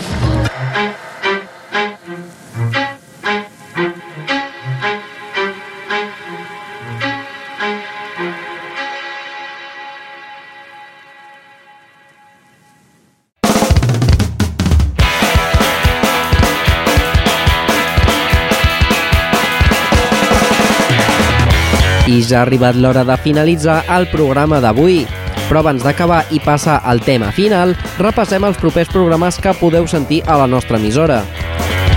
[22.28, 25.00] Ja ha arribat l'hora de finalitzar el programa d'avui.
[25.48, 30.20] Però abans d'acabar i passar al tema final, repassem els propers programes que podeu sentir
[30.26, 31.22] a la nostra emissora.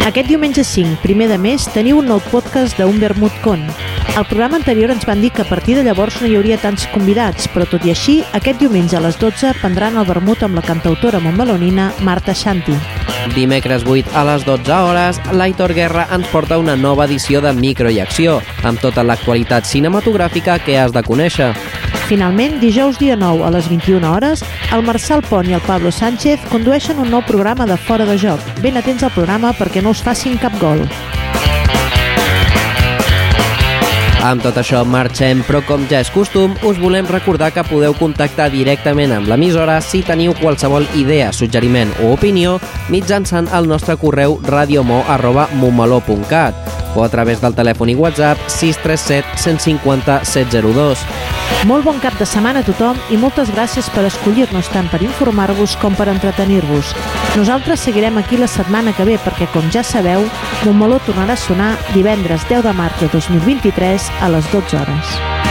[0.02, 3.61] Aquest diumenge 5, primer de mes, teniu un nou podcast d'un Vermut Con.
[4.18, 6.88] Al programa anterior ens van dir que a partir de llavors no hi hauria tants
[6.90, 10.65] convidats, però tot i així, aquest diumenge a les 12 prendran el vermut amb la
[10.65, 12.73] cantautora montmelonina Marta Xanti.
[13.36, 17.94] Dimecres 8 a les 12 hores, l'Aitor Guerra ens porta una nova edició de Micro
[17.94, 21.53] i Acció, amb tota l'actualitat cinematogràfica que has de conèixer.
[22.12, 24.44] Finalment, dijous dia 9 a les 21 hores,
[24.76, 28.36] el Marçal Pont i el Pablo Sánchez condueixen un nou programa de Fora de Joc.
[28.60, 30.84] Ben atents al programa perquè no us facin cap gol.
[34.28, 38.52] Amb tot això marxem, però com ja és costum, us volem recordar que podeu contactar
[38.52, 42.60] directament amb l'emissora si teniu qualsevol idea, suggeriment o opinió
[42.92, 51.05] mitjançant el nostre correu radiomo.montmeló.cat o a través del telèfon i WhatsApp 637 150 702.
[51.69, 55.76] Molt bon cap de setmana a tothom i moltes gràcies per escollir-nos tant per informar-vos
[55.81, 56.95] com per entretenir-vos.
[57.38, 60.26] Nosaltres seguirem aquí la setmana que ve perquè, com ja sabeu,
[60.65, 65.51] Montmeló tornarà a sonar divendres 10 de març de 2023 a les 12 hores.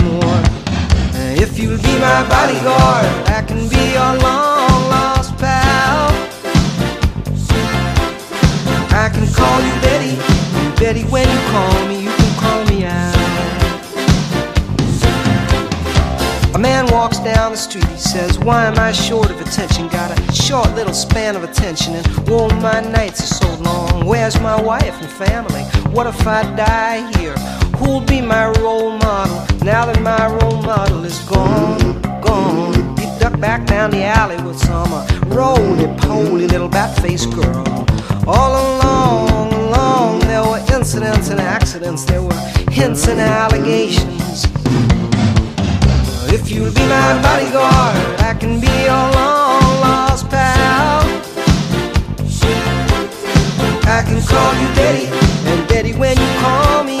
[1.41, 6.13] If you'll be my bodyguard, I can be your long lost pal.
[8.93, 10.13] I can call you Betty,
[10.79, 12.00] Betty, when you call me,
[16.61, 19.87] man walks down the street, he says, Why am I short of attention?
[19.87, 24.05] Got a short little span of attention, and whoa, my nights are so long.
[24.05, 25.63] Where's my wife and family?
[25.91, 27.35] What if I die here?
[27.77, 31.99] Who'll be my role model now that my role model is gone?
[32.21, 32.97] Gone.
[32.97, 34.91] He ducked back down the alley with some
[35.29, 37.65] roly poly little bat faced girl.
[38.27, 42.39] All along, along, there were incidents and accidents, there were
[42.69, 44.45] hints and allegations.
[46.33, 51.01] If you'll be my bodyguard, I can be your long lost pal.
[53.83, 55.07] I can call you Daddy,
[55.51, 57.00] and Daddy, when you call me,